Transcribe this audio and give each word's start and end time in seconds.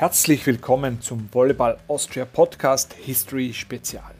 Herzlich 0.00 0.46
willkommen 0.46 1.02
zum 1.02 1.28
Volleyball 1.30 1.76
Austria 1.86 2.24
Podcast 2.24 2.94
History 2.94 3.52
Spezial. 3.52 4.14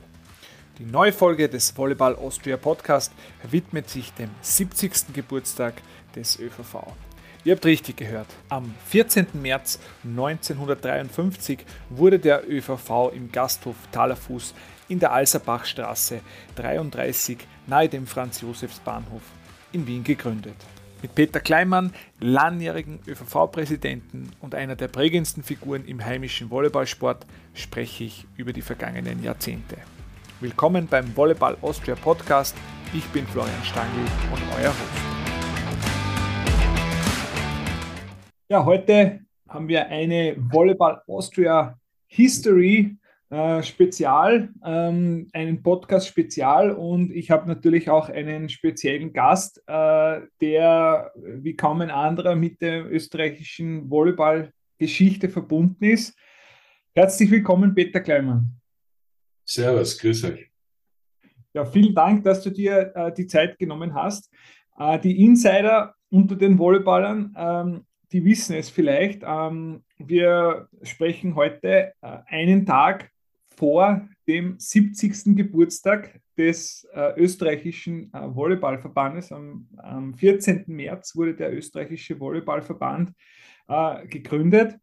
Die 0.78 0.84
neue 0.84 1.10
Folge 1.10 1.48
des 1.48 1.74
Volleyball 1.74 2.16
Austria 2.16 2.58
Podcast 2.58 3.10
widmet 3.50 3.88
sich 3.88 4.12
dem 4.12 4.28
70. 4.42 5.14
Geburtstag 5.14 5.72
des 6.14 6.38
ÖVV. 6.38 6.92
Ihr 7.44 7.54
habt 7.54 7.64
richtig 7.64 7.96
gehört. 7.96 8.26
Am 8.50 8.74
14. 8.88 9.28
März 9.32 9.78
1953 10.04 11.64
wurde 11.88 12.18
der 12.18 12.46
ÖVV 12.46 13.10
im 13.14 13.32
Gasthof 13.32 13.76
Talerfuß 13.90 14.52
in 14.90 14.98
der 14.98 15.12
Alserbachstraße 15.12 16.20
33 16.56 17.38
nahe 17.66 17.88
dem 17.88 18.06
Franz-Josefs-Bahnhof 18.06 19.22
in 19.72 19.86
Wien 19.86 20.04
gegründet. 20.04 20.56
Mit 21.02 21.14
Peter 21.14 21.40
Kleinmann, 21.40 21.94
langjährigen 22.18 23.00
ÖVV-Präsidenten 23.06 24.32
und 24.40 24.54
einer 24.54 24.76
der 24.76 24.88
prägendsten 24.88 25.42
Figuren 25.42 25.86
im 25.86 26.04
heimischen 26.04 26.50
Volleyballsport, 26.50 27.24
spreche 27.54 28.04
ich 28.04 28.26
über 28.36 28.52
die 28.52 28.60
vergangenen 28.60 29.22
Jahrzehnte. 29.22 29.78
Willkommen 30.40 30.88
beim 30.88 31.16
Volleyball 31.16 31.56
Austria 31.62 31.94
Podcast. 31.94 32.54
Ich 32.92 33.06
bin 33.06 33.26
Florian 33.26 33.64
Stangl 33.64 34.00
und 34.30 34.42
euer 34.58 34.68
Host. 34.68 35.02
Ja, 38.50 38.66
heute 38.66 39.20
haben 39.48 39.68
wir 39.68 39.86
eine 39.86 40.36
Volleyball 40.36 41.00
Austria 41.06 41.78
History 42.08 42.94
äh, 43.30 43.62
Spezial, 43.62 44.50
ähm, 44.64 45.28
einen 45.32 45.62
Podcast 45.62 46.08
Spezial 46.08 46.72
und 46.72 47.12
ich 47.12 47.30
habe 47.30 47.46
natürlich 47.46 47.88
auch 47.88 48.08
einen 48.08 48.48
speziellen 48.48 49.12
Gast, 49.12 49.62
äh, 49.68 50.20
der 50.40 51.12
wie 51.14 51.54
kaum 51.54 51.80
ein 51.80 51.90
anderer 51.90 52.34
mit 52.34 52.60
der 52.60 52.90
österreichischen 52.90 53.88
Volleyball-Geschichte 53.88 55.28
verbunden 55.28 55.84
ist. 55.84 56.18
Herzlich 56.92 57.30
willkommen, 57.30 57.72
Peter 57.72 58.00
Kleimann. 58.00 58.60
Servus, 59.44 59.96
grüß 59.96 60.24
euch. 60.24 60.50
Ja, 61.54 61.64
vielen 61.64 61.94
Dank, 61.94 62.24
dass 62.24 62.42
du 62.42 62.50
dir 62.50 62.92
äh, 62.94 63.12
die 63.12 63.26
Zeit 63.28 63.58
genommen 63.58 63.94
hast. 63.94 64.28
Äh, 64.76 64.98
die 64.98 65.24
Insider 65.24 65.94
unter 66.10 66.34
den 66.34 66.58
Volleyballern, 66.58 67.34
ähm, 67.36 67.86
die 68.10 68.24
wissen 68.24 68.56
es 68.56 68.70
vielleicht. 68.70 69.22
Ähm, 69.24 69.84
wir 69.98 70.68
sprechen 70.82 71.36
heute 71.36 71.92
äh, 72.00 72.18
einen 72.26 72.66
Tag 72.66 73.10
vor 73.56 74.08
dem 74.26 74.58
70. 74.58 75.36
Geburtstag 75.36 76.20
des 76.36 76.86
äh, 76.94 77.20
österreichischen 77.20 78.12
äh, 78.14 78.34
Volleyballverbandes. 78.34 79.32
Am, 79.32 79.68
am, 79.76 80.14
14. 80.14 80.64
März 80.68 81.14
wurde 81.16 81.34
der 81.34 81.54
österreichische 81.54 82.18
Volleyballverband 82.18 83.12
äh, 83.68 84.06
gegründet. 84.06 84.76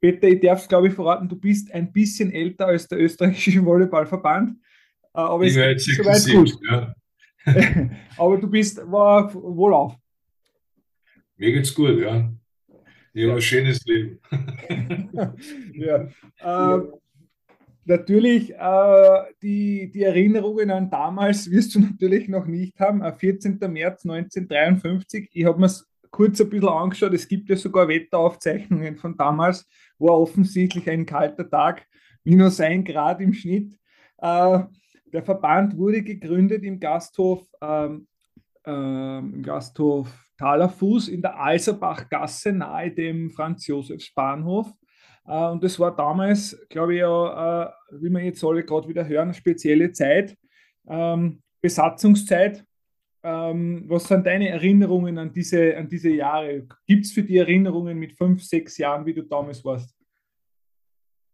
Peter, 0.00 0.28
ich 0.28 0.40
darf 0.40 0.62
es, 0.62 0.68
glaube 0.68 0.88
ich, 0.88 0.94
verraten, 0.94 1.28
du 1.28 1.36
bist 1.36 1.72
ein 1.72 1.92
bisschen 1.92 2.32
älter 2.32 2.66
als 2.66 2.86
der 2.88 3.00
österreichische 3.00 3.64
Volleyballverband. 3.64 4.50
Äh, 4.50 4.54
aber 5.12 5.44
ich 5.44 5.56
es 5.56 5.88
ist 5.88 5.96
soweit 5.96 6.26
gut. 6.32 6.58
Ja. 6.70 6.94
aber 8.16 8.38
du 8.38 8.48
bist 8.48 8.78
war 8.90 9.32
wohlauf. 9.34 9.96
Mir 11.36 11.52
geht's 11.52 11.74
gut, 11.74 12.00
ja. 12.00 12.32
Ich 13.12 13.24
habe 13.24 13.34
ein 13.34 13.42
schönes 13.42 13.84
Leben. 13.86 14.18
ja. 15.74 16.08
Äh, 16.38 16.80
natürlich, 17.86 18.54
äh, 18.54 19.22
die, 19.42 19.90
die 19.90 20.02
Erinnerungen 20.02 20.70
an 20.70 20.90
damals 20.90 21.50
wirst 21.50 21.74
du 21.74 21.80
natürlich 21.80 22.28
noch 22.28 22.46
nicht 22.46 22.78
haben. 22.80 23.02
14. 23.02 23.58
März 23.58 24.04
1953. 24.04 25.30
Ich 25.32 25.44
habe 25.44 25.60
mir 25.60 25.66
es 25.66 25.88
kurz 26.10 26.40
ein 26.40 26.50
bisschen 26.50 26.68
angeschaut. 26.68 27.12
Es 27.12 27.28
gibt 27.28 27.48
ja 27.48 27.56
sogar 27.56 27.88
Wetteraufzeichnungen 27.88 28.96
von 28.96 29.16
damals, 29.16 29.66
war 29.98 30.18
offensichtlich 30.18 30.88
ein 30.88 31.06
kalter 31.06 31.48
Tag, 31.48 31.86
minus 32.24 32.60
ein 32.60 32.84
Grad 32.84 33.20
im 33.20 33.32
Schnitt. 33.32 33.78
Äh, 34.18 34.60
der 35.12 35.22
Verband 35.22 35.76
wurde 35.76 36.02
gegründet 36.02 36.64
im 36.64 36.80
Gasthof, 36.80 37.46
ähm, 37.60 38.06
äh, 38.64 39.42
Gasthof 39.42 40.08
Talerfuß 40.38 41.08
in 41.08 41.22
der 41.22 41.38
Alserbachgasse 41.38 42.52
nahe 42.52 42.90
dem 42.90 43.30
Franz-Josefs-Bahnhof. 43.30 44.70
Äh, 45.26 45.46
und 45.48 45.62
das 45.62 45.78
war 45.78 45.94
damals, 45.94 46.56
glaube 46.68 46.94
ich, 46.94 47.00
ja, 47.00 47.64
äh, 47.64 47.72
wie 47.92 48.10
wir 48.10 48.20
jetzt 48.20 48.44
alle 48.44 48.64
gerade 48.64 48.88
wieder 48.88 49.06
hören, 49.06 49.34
spezielle 49.34 49.92
Zeit, 49.92 50.36
ähm, 50.88 51.42
Besatzungszeit. 51.60 52.64
Ähm, 53.22 53.84
was 53.88 54.06
sind 54.06 54.24
deine 54.24 54.50
Erinnerungen 54.50 55.18
an 55.18 55.32
diese, 55.32 55.76
an 55.76 55.88
diese 55.88 56.10
Jahre? 56.10 56.66
Gibt 56.86 57.06
es 57.06 57.12
für 57.12 57.24
die 57.24 57.38
Erinnerungen 57.38 57.98
mit 57.98 58.12
fünf, 58.12 58.44
sechs 58.44 58.78
Jahren, 58.78 59.04
wie 59.04 59.14
du 59.14 59.22
damals 59.22 59.64
warst? 59.64 59.96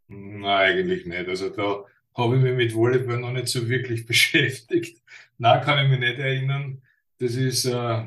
Nein, 0.09 0.45
eigentlich 0.45 1.05
nicht. 1.05 1.29
Also 1.29 1.51
da 1.51 1.85
habe 2.15 2.37
ich 2.37 2.43
mich 2.43 2.55
mit 2.55 2.75
Volleyball 2.75 3.19
noch 3.19 3.33
nicht 3.33 3.49
so 3.49 3.69
wirklich 3.69 4.07
beschäftigt. 4.07 5.03
Nein, 5.37 5.63
kann 5.63 5.85
ich 5.85 5.91
mich 5.91 6.01
nicht 6.01 6.19
erinnern. 6.19 6.81
Das 7.19 7.37
ist, 7.37 7.67
äh, 7.67 8.05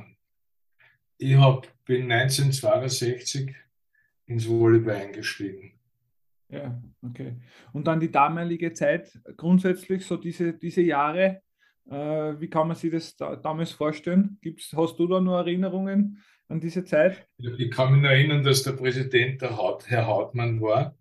ich 1.19 1.35
hab, 1.35 1.68
bin 1.85 2.12
1962 2.12 3.53
ins 4.25 4.47
Volleyball 4.50 4.95
eingestiegen. 4.95 5.75
Ja, 6.50 6.81
okay. 7.01 7.35
Und 7.73 7.88
dann 7.88 8.00
die 8.00 8.11
damalige 8.11 8.73
Zeit, 8.73 9.19
grundsätzlich 9.35 10.06
so 10.06 10.17
diese, 10.17 10.53
diese 10.53 10.81
Jahre, 10.81 11.41
äh, 11.89 11.94
wie 12.39 12.50
kann 12.50 12.67
man 12.67 12.75
sich 12.75 12.91
das 12.91 13.16
da, 13.16 13.35
damals 13.35 13.72
vorstellen? 13.72 14.38
Gibt's, 14.41 14.73
hast 14.75 14.97
du 14.97 15.07
da 15.07 15.19
nur 15.19 15.38
Erinnerungen 15.39 16.22
an 16.47 16.59
diese 16.59 16.83
Zeit? 16.83 17.28
Ich 17.38 17.72
kann 17.72 18.00
mich 18.00 18.09
erinnern, 18.09 18.44
dass 18.44 18.63
der 18.63 18.73
Präsident 18.73 19.41
der 19.41 19.57
Haut, 19.57 19.89
Herr 19.89 20.07
Hautmann 20.07 20.61
war. 20.61 20.95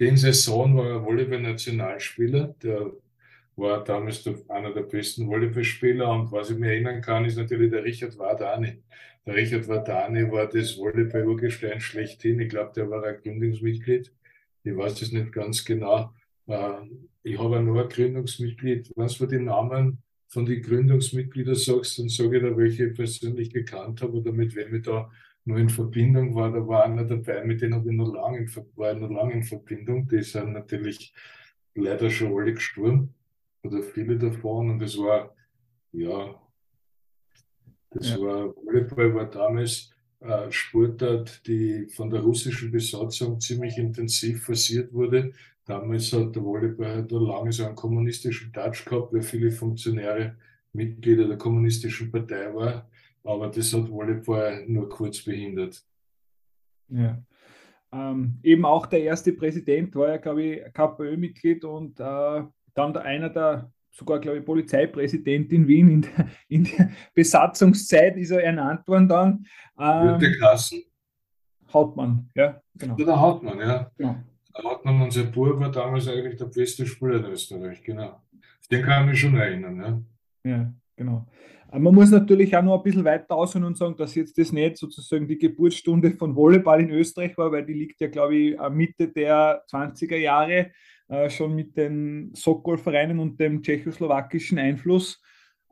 Den 0.00 0.16
Saison 0.16 0.76
war 0.76 0.86
er 0.86 1.04
Volleyball-Nationalspieler. 1.04 2.54
Der 2.62 2.92
war 3.54 3.84
damals 3.84 4.24
der, 4.24 4.34
einer 4.48 4.72
der 4.72 4.82
besten 4.82 5.28
Volleyballspieler. 5.28 6.10
Und 6.10 6.32
was 6.32 6.50
ich 6.50 6.58
mir 6.58 6.72
erinnern 6.72 7.00
kann, 7.00 7.24
ist 7.24 7.36
natürlich 7.36 7.70
der 7.70 7.84
Richard 7.84 8.18
Wardani. 8.18 8.82
Der 9.24 9.34
Richard 9.36 9.68
Wardani 9.68 10.28
war 10.30 10.48
das 10.48 10.76
Volleyball-Urgestein 10.76 11.80
schlechthin. 11.80 12.40
Ich 12.40 12.48
glaube, 12.48 12.72
der 12.74 12.90
war 12.90 13.04
ein 13.04 13.20
Gründungsmitglied 13.22 14.12
ich 14.64 14.76
weiß 14.76 15.00
das 15.00 15.12
nicht 15.12 15.32
ganz 15.32 15.64
genau. 15.64 16.12
Äh, 16.46 16.72
ich 17.22 17.38
habe 17.38 17.62
nur 17.62 17.82
ein 17.82 17.88
Gründungsmitglied. 17.88 18.92
Wenn 18.96 19.08
du 19.08 19.26
die 19.26 19.38
Namen 19.38 20.02
von 20.28 20.46
den 20.46 20.62
Gründungsmitgliedern 20.62 21.54
sagst, 21.54 21.98
dann 21.98 22.08
sage 22.08 22.38
ich 22.38 22.42
da, 22.42 22.56
welche 22.56 22.86
ich 22.86 22.94
persönlich 22.94 23.52
gekannt 23.52 24.02
habe 24.02 24.14
oder 24.14 24.32
mit 24.32 24.54
wem 24.54 24.74
ich 24.74 24.82
da 24.82 25.10
nur 25.44 25.58
in 25.58 25.68
Verbindung 25.68 26.34
war. 26.34 26.52
Da 26.52 26.66
war 26.66 26.84
einer 26.84 27.04
dabei, 27.04 27.44
mit 27.44 27.60
dem 27.60 27.74
habe 27.74 27.90
ich 27.90 27.96
noch 27.96 28.12
lange 28.12 28.38
in, 28.38 28.56
war 28.76 28.92
ich 28.92 28.98
noch 28.98 29.10
lange 29.10 29.34
in 29.34 29.42
Verbindung. 29.42 30.08
Die 30.08 30.22
sind 30.22 30.52
natürlich 30.52 31.12
leider 31.74 32.10
schon 32.10 32.36
alle 32.38 32.54
gestorben 32.54 33.14
oder 33.62 33.82
viele 33.82 34.18
davon. 34.18 34.70
Und 34.70 34.78
das 34.80 34.96
war, 34.96 35.34
ja, 35.92 36.40
das 37.90 38.10
ja. 38.10 38.20
war, 38.20 38.56
Volleyball 38.56 39.14
war 39.14 39.30
damals 39.30 39.91
äh, 40.22 40.50
Sportart, 40.50 41.46
die 41.46 41.86
von 41.86 42.10
der 42.10 42.20
russischen 42.20 42.70
Besatzung 42.70 43.40
ziemlich 43.40 43.76
intensiv 43.78 44.44
forciert 44.44 44.92
wurde. 44.92 45.32
Damals 45.64 46.12
hat 46.12 46.34
der 46.34 46.44
Volleyball 46.44 46.94
halt 46.94 47.12
lange 47.12 47.52
so 47.52 47.64
einen 47.64 47.76
kommunistischen 47.76 48.52
Touch 48.52 48.84
gehabt, 48.84 49.12
weil 49.12 49.22
viele 49.22 49.50
Funktionäre 49.50 50.36
Mitglieder 50.72 51.28
der 51.28 51.38
kommunistischen 51.38 52.10
Partei 52.10 52.52
waren. 52.54 52.82
Aber 53.24 53.48
das 53.48 53.72
hat 53.72 53.90
Volleyball 53.90 54.64
nur 54.66 54.88
kurz 54.88 55.22
behindert. 55.22 55.84
Ja. 56.88 57.22
Ähm, 57.92 58.38
eben 58.42 58.64
auch 58.64 58.86
der 58.86 59.02
erste 59.02 59.32
Präsident 59.32 59.94
war 59.94 60.08
ja, 60.08 60.16
glaube 60.16 60.42
ich, 60.42 60.72
KPÖ-Mitglied 60.72 61.64
und 61.64 62.00
äh, 62.00 62.42
dann 62.74 62.96
einer 62.96 63.28
der 63.28 63.70
sogar, 63.92 64.18
glaube 64.18 64.38
ich, 64.38 64.44
Polizeipräsident 64.44 65.52
in 65.52 65.68
Wien 65.68 65.88
in 65.88 66.02
der, 66.02 66.28
in 66.48 66.64
der 66.64 66.90
Besatzungszeit 67.14 68.16
ist 68.16 68.30
er 68.30 68.42
ernannt 68.42 68.86
worden 68.88 69.08
dann. 69.08 69.46
Ähm, 69.78 70.18
der 70.18 70.32
Klassen? 70.32 70.82
Hauptmann, 71.72 72.28
ja, 72.34 72.60
genau. 72.74 72.96
Der 72.96 73.20
Hauptmann, 73.20 73.58
ja. 73.58 73.90
Genau. 73.96 74.16
Der 74.56 74.64
Hauptmann, 74.64 75.00
unser 75.00 75.24
Bub, 75.24 75.58
war 75.58 75.70
damals 75.70 76.08
eigentlich 76.08 76.36
der 76.36 76.46
beste 76.46 76.86
Spieler 76.86 77.16
in 77.16 77.26
Österreich, 77.26 77.82
genau. 77.82 78.20
Den 78.70 78.84
kann 78.84 79.04
ich 79.04 79.10
mich 79.10 79.20
schon 79.20 79.36
erinnern, 79.36 80.04
ja. 80.44 80.50
Ja, 80.50 80.72
genau. 80.96 81.26
Man 81.74 81.94
muss 81.94 82.10
natürlich 82.10 82.54
auch 82.54 82.62
noch 82.62 82.76
ein 82.76 82.82
bisschen 82.82 83.04
weiter 83.04 83.34
ausholen 83.34 83.66
und 83.66 83.78
sagen, 83.78 83.96
dass 83.96 84.14
jetzt 84.14 84.36
das 84.36 84.52
nicht 84.52 84.76
sozusagen 84.76 85.26
die 85.26 85.38
Geburtsstunde 85.38 86.10
von 86.10 86.36
Volleyball 86.36 86.82
in 86.82 86.90
Österreich 86.90 87.36
war, 87.38 87.50
weil 87.50 87.64
die 87.64 87.72
liegt 87.72 87.98
ja, 88.00 88.08
glaube 88.08 88.36
ich, 88.36 88.58
Mitte 88.70 89.08
der 89.08 89.64
20er 89.70 90.16
Jahre. 90.16 90.70
Äh, 91.12 91.28
schon 91.28 91.54
mit 91.54 91.76
den 91.76 92.30
Sokol-Vereinen 92.34 93.18
und 93.18 93.38
dem 93.38 93.62
tschechoslowakischen 93.62 94.58
Einfluss. 94.58 95.20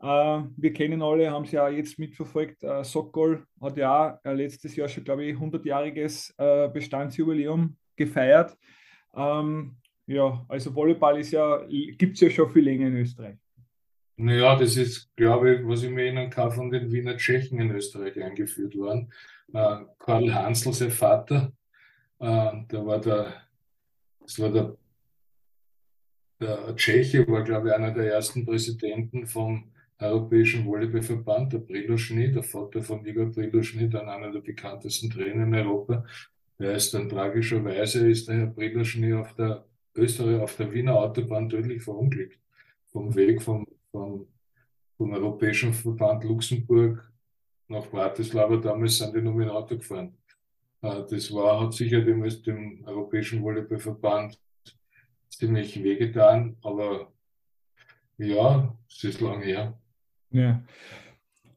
Äh, 0.02 0.04
wir 0.04 0.72
kennen 0.74 1.00
alle, 1.00 1.30
haben 1.30 1.46
es 1.46 1.52
ja 1.52 1.66
jetzt 1.70 1.98
mitverfolgt. 1.98 2.62
Äh, 2.62 2.84
Sokol 2.84 3.46
hat 3.58 3.78
ja 3.78 4.20
letztes 4.24 4.76
Jahr 4.76 4.86
schon, 4.86 5.02
glaube 5.02 5.24
ich, 5.24 5.34
100-jähriges 5.34 6.72
Bestandsjubiläum 6.72 7.74
gefeiert. 7.96 8.54
Ähm, 9.14 9.76
ja, 10.06 10.44
also 10.46 10.74
Volleyball 10.74 11.22
ja, 11.22 11.64
gibt 11.96 12.16
es 12.16 12.20
ja 12.20 12.28
schon 12.28 12.50
viel 12.50 12.64
länger 12.64 12.88
in 12.88 12.96
Österreich. 12.96 13.38
Naja, 14.16 14.56
das 14.56 14.76
ist, 14.76 15.10
glaube 15.16 15.54
ich, 15.54 15.66
was 15.66 15.82
ich 15.82 15.90
mir 15.90 16.02
erinnern 16.02 16.28
kann, 16.28 16.50
von 16.50 16.70
den 16.70 16.92
Wiener 16.92 17.16
Tschechen 17.16 17.58
in 17.60 17.70
Österreich 17.70 18.22
eingeführt 18.22 18.76
worden. 18.76 19.10
Äh, 19.54 19.84
Karl 19.98 20.34
Hansl, 20.34 20.74
sein 20.74 20.90
Vater, 20.90 21.50
äh, 22.18 22.52
der 22.70 22.84
war 22.84 23.00
der 23.00 23.32
das 24.30 24.38
war 24.38 24.50
der, 24.50 24.76
der 26.40 26.74
Tscheche, 26.76 27.26
war 27.28 27.44
glaube 27.44 27.68
ich 27.68 27.74
einer 27.74 27.92
der 27.92 28.12
ersten 28.12 28.44
Präsidenten 28.44 29.26
vom 29.26 29.70
Europäischen 29.98 30.64
Volleyballverband, 30.64 31.52
der 31.52 31.58
Priloschny, 31.58 32.32
der 32.32 32.42
Vater 32.42 32.82
von 32.82 33.04
Igor 33.04 33.30
Priloschny, 33.30 33.88
dann 33.88 34.08
einer 34.08 34.32
der 34.32 34.40
bekanntesten 34.40 35.10
Trainer 35.10 35.44
in 35.44 35.54
Europa. 35.54 36.06
Der 36.58 36.74
ist 36.74 36.94
dann 36.94 37.08
tragischerweise, 37.08 38.08
ist 38.10 38.28
der 38.28 38.36
Herr 38.36 38.46
Priloschny 38.46 39.12
auf 39.12 39.34
der 39.34 39.64
Österreich, 39.94 40.40
auf 40.40 40.56
der 40.56 40.72
Wiener 40.72 40.96
Autobahn 40.96 41.48
tödlich 41.48 41.82
verunglückt. 41.82 42.38
Vom 42.86 43.14
Weg 43.14 43.42
vom, 43.42 43.66
vom, 43.90 44.26
vom 44.96 45.12
Europäischen 45.12 45.74
Verband 45.74 46.24
Luxemburg 46.24 47.10
nach 47.68 47.86
Bratislava, 47.86 48.56
damals 48.56 48.98
sind 48.98 49.14
die 49.14 49.20
nur 49.20 49.34
mit 49.34 49.46
dem 49.46 49.52
Auto 49.52 49.76
gefahren. 49.76 50.16
Äh, 50.82 51.02
das 51.08 51.32
war, 51.32 51.60
hat 51.60 51.74
sicher 51.74 52.00
dem, 52.00 52.26
dem 52.42 52.84
Europäischen 52.86 53.42
Volleyballverband 53.42 54.38
ziemlich 55.30 55.82
wehgetan, 55.82 56.56
aber 56.62 57.12
ja, 58.18 58.76
es 58.88 59.04
ist 59.04 59.20
lange 59.20 59.44
her. 59.44 59.78
Ja. 60.30 60.62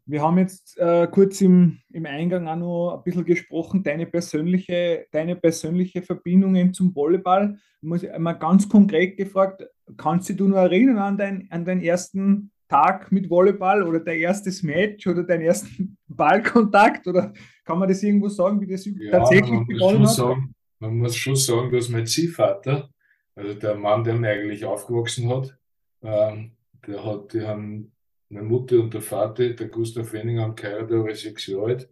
Wir 0.06 0.22
haben 0.22 0.38
jetzt 0.38 0.78
äh, 0.80 1.08
kurz 1.10 1.40
im, 1.42 1.80
im 1.92 2.06
Eingang 2.06 2.48
auch 2.48 2.56
noch 2.58 2.98
ein 2.98 3.04
bisschen 3.04 3.24
gesprochen, 3.24 3.84
deine 3.84 4.06
persönliche, 4.06 5.06
deine 5.12 5.36
persönliche 5.36 6.02
Verbindungen 6.02 6.74
zum 6.74 6.94
Volleyball. 6.94 7.58
Ich 7.82 7.88
muss 7.88 8.06
mal 8.18 8.34
ganz 8.34 8.68
konkret 8.68 9.16
gefragt, 9.16 9.64
kannst 9.96 10.30
du 10.30 10.34
dich 10.34 10.48
noch 10.48 10.58
erinnern 10.58 10.98
an, 10.98 11.18
dein, 11.18 11.48
an 11.52 11.64
deinen 11.64 11.82
ersten 11.82 12.52
Tag 12.68 13.12
mit 13.12 13.30
Volleyball 13.30 13.84
oder 13.84 14.00
dein 14.00 14.20
erstes 14.20 14.62
Match 14.64 15.08
oder 15.08 15.24
deinen 15.24 15.44
ersten 15.44 15.98
Ballkontakt? 16.08 17.08
Oder 17.08 17.32
kann 17.64 17.80
man 17.80 17.88
das 17.88 18.04
irgendwo 18.04 18.28
sagen, 18.28 18.60
wie 18.60 18.68
das 18.68 18.86
ja, 18.86 19.12
tatsächlich 19.12 19.66
begonnen 19.68 20.06
hat? 20.06 20.16
Sagen, 20.16 20.54
man 20.80 20.98
muss 20.98 21.16
schon 21.16 21.36
sagen, 21.36 21.72
dass 21.72 21.88
mein 21.88 22.06
Ziehvater, 22.06 22.90
also 23.36 23.54
der 23.54 23.76
Mann, 23.76 24.04
der 24.04 24.16
mir 24.16 24.30
eigentlich 24.30 24.66
aufgewachsen 24.66 25.30
hat, 25.30 25.58
ähm, 26.02 26.52
der 26.88 27.04
hat, 27.04 27.34
die 27.34 27.42
haben 27.42 27.92
meine 28.30 28.46
Mutter 28.46 28.80
und 28.80 28.94
der 28.94 29.02
Vater, 29.02 29.50
der 29.50 29.68
Gustav 29.68 30.12
Wenning, 30.14 30.40
haben 30.40 30.56
geheiratet, 30.56 30.92
da 30.92 31.04
war 31.04 31.16
sechs 31.16 31.48
Jahre 31.48 31.66
alt. 31.66 31.90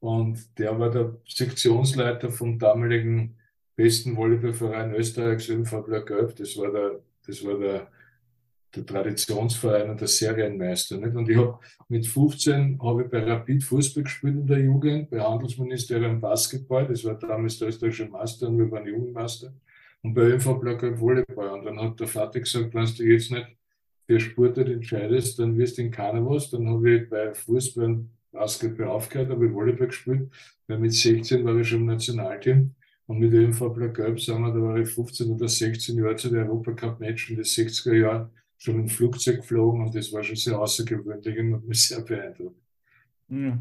Und 0.00 0.58
der 0.58 0.78
war 0.78 0.90
der 0.90 1.16
Sektionsleiter 1.26 2.30
vom 2.30 2.58
damaligen 2.58 3.36
besten 3.74 4.16
Volleyballverein 4.16 4.94
Österreichs, 4.94 5.48
ÖMV 5.48 5.84
Gelb. 6.06 6.36
Das 6.36 6.56
war 6.56 6.70
der, 6.70 7.00
das 7.26 7.44
war 7.44 7.58
der, 7.58 7.88
der 8.74 8.86
Traditionsverein 8.86 9.90
und 9.90 10.00
der 10.00 10.08
Serienmeister. 10.08 10.98
Nicht? 10.98 11.14
Und 11.14 11.28
ich 11.28 11.36
habe 11.36 11.58
mit 11.88 12.06
15 12.06 12.78
habe 12.82 13.04
ich 13.04 13.10
bei 13.10 13.22
Rapid 13.22 13.64
Fußball 13.64 14.04
gespielt 14.04 14.36
in 14.36 14.46
der 14.46 14.60
Jugend, 14.60 15.10
bei 15.10 15.20
Handelsministerium 15.20 16.20
Basketball. 16.20 16.86
Das 16.86 17.04
war 17.04 17.14
damals 17.14 17.58
der 17.58 17.68
österreichische 17.68 18.06
Meister 18.06 18.48
und 18.48 18.58
wir 18.58 18.70
waren 18.70 18.86
Jugendmeister. 18.86 19.52
Und 20.06 20.14
bei 20.14 20.22
ÖMV 20.22 20.60
Gelb 20.60 21.00
Volleyball. 21.00 21.48
Und 21.48 21.64
dann 21.64 21.80
hat 21.80 21.98
der 21.98 22.06
Vater 22.06 22.38
gesagt, 22.38 22.72
wenn 22.72 22.84
du 22.84 23.02
jetzt 23.02 23.32
nicht 23.32 23.46
für 24.06 24.20
Sportart 24.20 24.68
entscheidest, 24.68 25.40
dann 25.40 25.58
wirst 25.58 25.78
du 25.78 25.82
in 25.82 25.90
keiner 25.90 26.24
was. 26.24 26.48
Dann 26.48 26.68
habe 26.68 26.90
ich 26.92 27.10
bei 27.10 27.34
Fußball 27.34 27.86
und 27.86 28.10
Basketball 28.30 28.86
aufgehört, 28.86 29.30
habe 29.30 29.46
ich 29.46 29.52
Volleyball 29.52 29.88
gespielt, 29.88 30.30
weil 30.68 30.78
mit 30.78 30.92
16 30.92 31.44
war 31.44 31.56
ich 31.56 31.68
schon 31.68 31.80
im 31.80 31.86
Nationalteam. 31.86 32.72
Und 33.06 33.18
mit 33.18 33.32
dem 33.32 33.52
Fabler 33.52 33.88
Gelb 33.88 34.20
sagen 34.20 34.44
wir, 34.44 34.52
da 34.52 34.62
war 34.62 34.76
ich 34.76 34.88
15 34.88 35.28
oder 35.28 35.48
16 35.48 35.96
Jahre 35.98 36.14
zu 36.14 36.30
der 36.30 36.44
Europacup-Match 36.44 37.30
in 37.30 37.36
den 37.36 37.44
60er 37.44 37.94
Jahren 37.94 38.30
schon 38.58 38.78
im 38.78 38.88
Flugzeug 38.88 39.38
geflogen 39.38 39.82
und 39.82 39.92
das 39.92 40.12
war 40.12 40.22
schon 40.22 40.36
sehr 40.36 40.56
außergewöhnlich 40.56 41.36
und 41.36 41.54
hat 41.54 41.64
mich 41.64 41.84
sehr 41.84 42.00
beeindruckt. 42.02 42.60
Ja. 43.28 43.58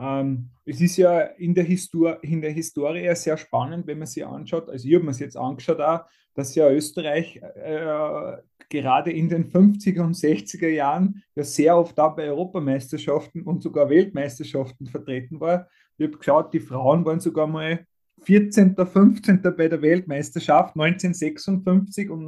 Ähm, 0.00 0.48
es 0.64 0.80
ist 0.80 0.96
ja 0.96 1.20
in 1.20 1.54
der, 1.54 1.64
Histor 1.64 2.24
in 2.24 2.40
der 2.40 2.52
Historie 2.52 3.14
sehr 3.14 3.36
spannend, 3.36 3.86
wenn 3.86 3.98
man 3.98 4.06
sich 4.06 4.24
anschaut, 4.24 4.68
also 4.70 4.88
ich 4.88 4.94
habe 4.94 5.04
mir 5.04 5.10
es 5.10 5.18
jetzt 5.18 5.36
angeschaut 5.36 5.80
auch, 5.80 6.06
dass 6.34 6.54
ja 6.54 6.70
Österreich 6.70 7.36
äh, 7.36 8.36
gerade 8.70 9.12
in 9.12 9.28
den 9.28 9.50
50er 9.50 10.00
und 10.00 10.16
60er 10.16 10.68
Jahren 10.68 11.22
ja 11.34 11.44
sehr 11.44 11.76
oft 11.76 11.98
da 11.98 12.08
bei 12.08 12.28
Europameisterschaften 12.28 13.42
und 13.42 13.62
sogar 13.62 13.90
Weltmeisterschaften 13.90 14.86
vertreten 14.86 15.40
war. 15.40 15.68
Ich 15.98 16.06
habe 16.06 16.16
geschaut, 16.16 16.54
die 16.54 16.60
Frauen 16.60 17.04
waren 17.04 17.20
sogar 17.20 17.46
mal 17.46 17.84
14., 18.22 18.76
15. 18.76 19.42
bei 19.42 19.68
der 19.68 19.82
Weltmeisterschaft 19.82 20.76
1956 20.76 22.10
und 22.10 22.24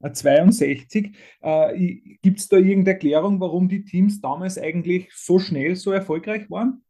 1962. 0.00 1.14
Äh, 1.40 2.16
Gibt 2.22 2.40
es 2.40 2.48
da 2.48 2.56
irgendeine 2.56 2.94
Erklärung, 2.94 3.40
warum 3.40 3.68
die 3.68 3.84
Teams 3.84 4.20
damals 4.20 4.58
eigentlich 4.58 5.08
so 5.14 5.38
schnell 5.38 5.76
so 5.76 5.92
erfolgreich 5.92 6.50
waren? 6.50 6.82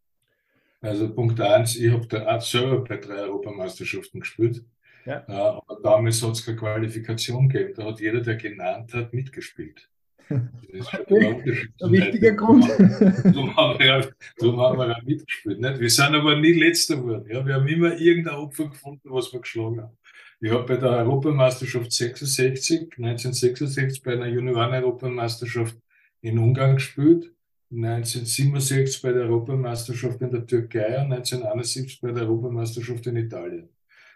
Also 0.80 1.12
Punkt 1.12 1.40
1, 1.40 1.76
ich 1.76 1.92
habe 1.92 2.06
da 2.06 2.40
selber 2.40 2.82
bei 2.84 2.96
drei 2.96 3.16
Europameisterschaften 3.16 4.20
gespielt. 4.20 4.64
Ja. 5.04 5.24
Äh, 5.28 5.32
aber 5.32 5.78
damals 5.82 6.22
hat 6.22 6.32
es 6.32 6.44
keine 6.44 6.56
Qualifikation 6.56 7.48
gegeben. 7.48 7.74
Da 7.76 7.84
hat 7.84 8.00
jeder, 8.00 8.20
der 8.20 8.36
genannt 8.36 8.94
hat, 8.94 9.12
mitgespielt. 9.12 9.90
Das 10.28 10.40
ist 10.72 10.94
okay. 10.94 11.68
Ein 11.82 11.92
wichtiger 11.92 12.32
Grund. 12.32 12.64
Darum 13.24 13.56
haben 13.56 13.78
wir 13.78 13.86
ja, 13.86 14.06
darum 14.38 14.60
haben 14.60 14.78
wir 14.78 14.88
ja 14.88 14.98
mitgespielt. 15.04 15.60
Nicht? 15.60 15.80
Wir 15.80 15.90
sind 15.90 16.14
aber 16.14 16.36
nie 16.36 16.52
Letzter 16.52 16.96
geworden. 16.96 17.26
Ja? 17.28 17.44
Wir 17.44 17.54
haben 17.54 17.66
immer 17.66 17.98
irgendein 17.98 18.36
Opfer 18.36 18.68
gefunden, 18.68 19.10
was 19.10 19.32
wir 19.32 19.40
geschlagen 19.40 19.82
haben. 19.82 19.96
Ich 20.42 20.50
habe 20.50 20.64
bei 20.64 20.76
der 20.76 20.90
Europameisterschaft 20.90 21.92
66, 21.92 22.96
1966 22.96 24.02
bei 24.02 24.14
einer 24.14 24.26
Junioren-Europameisterschaft 24.26 25.76
in 26.22 26.38
Ungarn 26.38 26.76
gespielt, 26.76 27.30
1967 27.70 29.02
bei 29.02 29.12
der 29.12 29.24
Europameisterschaft 29.24 30.22
in 30.22 30.30
der 30.30 30.46
Türkei 30.46 30.96
und 30.96 31.12
1971 31.12 32.00
bei 32.00 32.12
der 32.12 32.22
Europameisterschaft 32.22 33.06
in 33.08 33.16
Italien. 33.16 33.68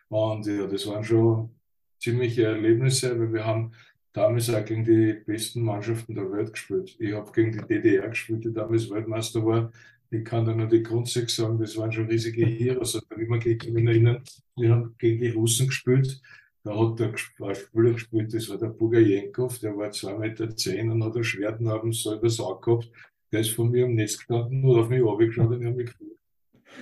Und 0.08 0.46
ja, 0.46 0.66
das 0.66 0.86
waren 0.86 1.04
schon 1.04 1.50
ziemliche 1.98 2.46
Erlebnisse, 2.46 3.18
weil 3.18 3.30
wir 3.30 3.44
haben 3.44 3.72
damals 4.14 4.48
auch 4.48 4.64
gegen 4.64 4.84
die 4.84 5.12
besten 5.26 5.60
Mannschaften 5.60 6.14
der 6.14 6.32
Welt 6.32 6.52
gespielt. 6.52 6.96
Ich 6.98 7.12
habe 7.12 7.30
gegen 7.32 7.52
die 7.52 7.66
DDR 7.66 8.08
gespielt, 8.08 8.46
die 8.46 8.52
damals 8.52 8.88
Weltmeister 8.88 9.44
war. 9.44 9.70
Ich 10.14 10.24
kann 10.24 10.44
da 10.44 10.54
nur 10.54 10.68
die 10.68 10.82
Grundsätze 10.82 11.42
sagen, 11.42 11.58
das 11.58 11.76
waren 11.76 11.90
schon 11.90 12.06
riesige 12.06 12.46
Heroes. 12.46 13.00
Wenn 13.08 13.22
ich 13.22 13.28
mich 13.28 13.44
gegen 13.44 13.88
erinnern, 13.88 14.22
wir 14.56 14.70
haben 14.70 14.94
gegen 14.98 15.20
die 15.20 15.30
Russen 15.30 15.66
gespielt. 15.66 16.20
Da 16.62 16.78
hat 16.78 17.00
der 17.00 17.16
Spieler 17.16 17.92
gespielt, 17.92 18.32
das 18.32 18.48
war 18.48 18.56
der 18.56 18.68
Bugajenkov, 18.68 19.58
der 19.58 19.76
war 19.76 19.90
2,10 19.90 20.18
Meter 20.18 20.56
zehn 20.56 20.90
und 20.90 21.04
hat 21.04 21.16
ein 21.16 21.24
Schwertnarben 21.24 21.92
so 21.92 22.14
übers 22.14 22.40
Auge 22.40 22.60
gehabt. 22.60 22.90
Der 23.32 23.40
ist 23.40 23.50
von 23.50 23.70
mir 23.70 23.84
am 23.84 23.94
Netz 23.94 24.16
gestanden 24.16 24.64
und 24.64 24.78
auf 24.78 24.88
mich 24.88 25.02
runtergeschaut 25.02 25.48
und 25.50 25.60
ich 25.60 25.66
habe 25.66 25.76
mich 25.76 25.86
gefühlt. 25.86 26.16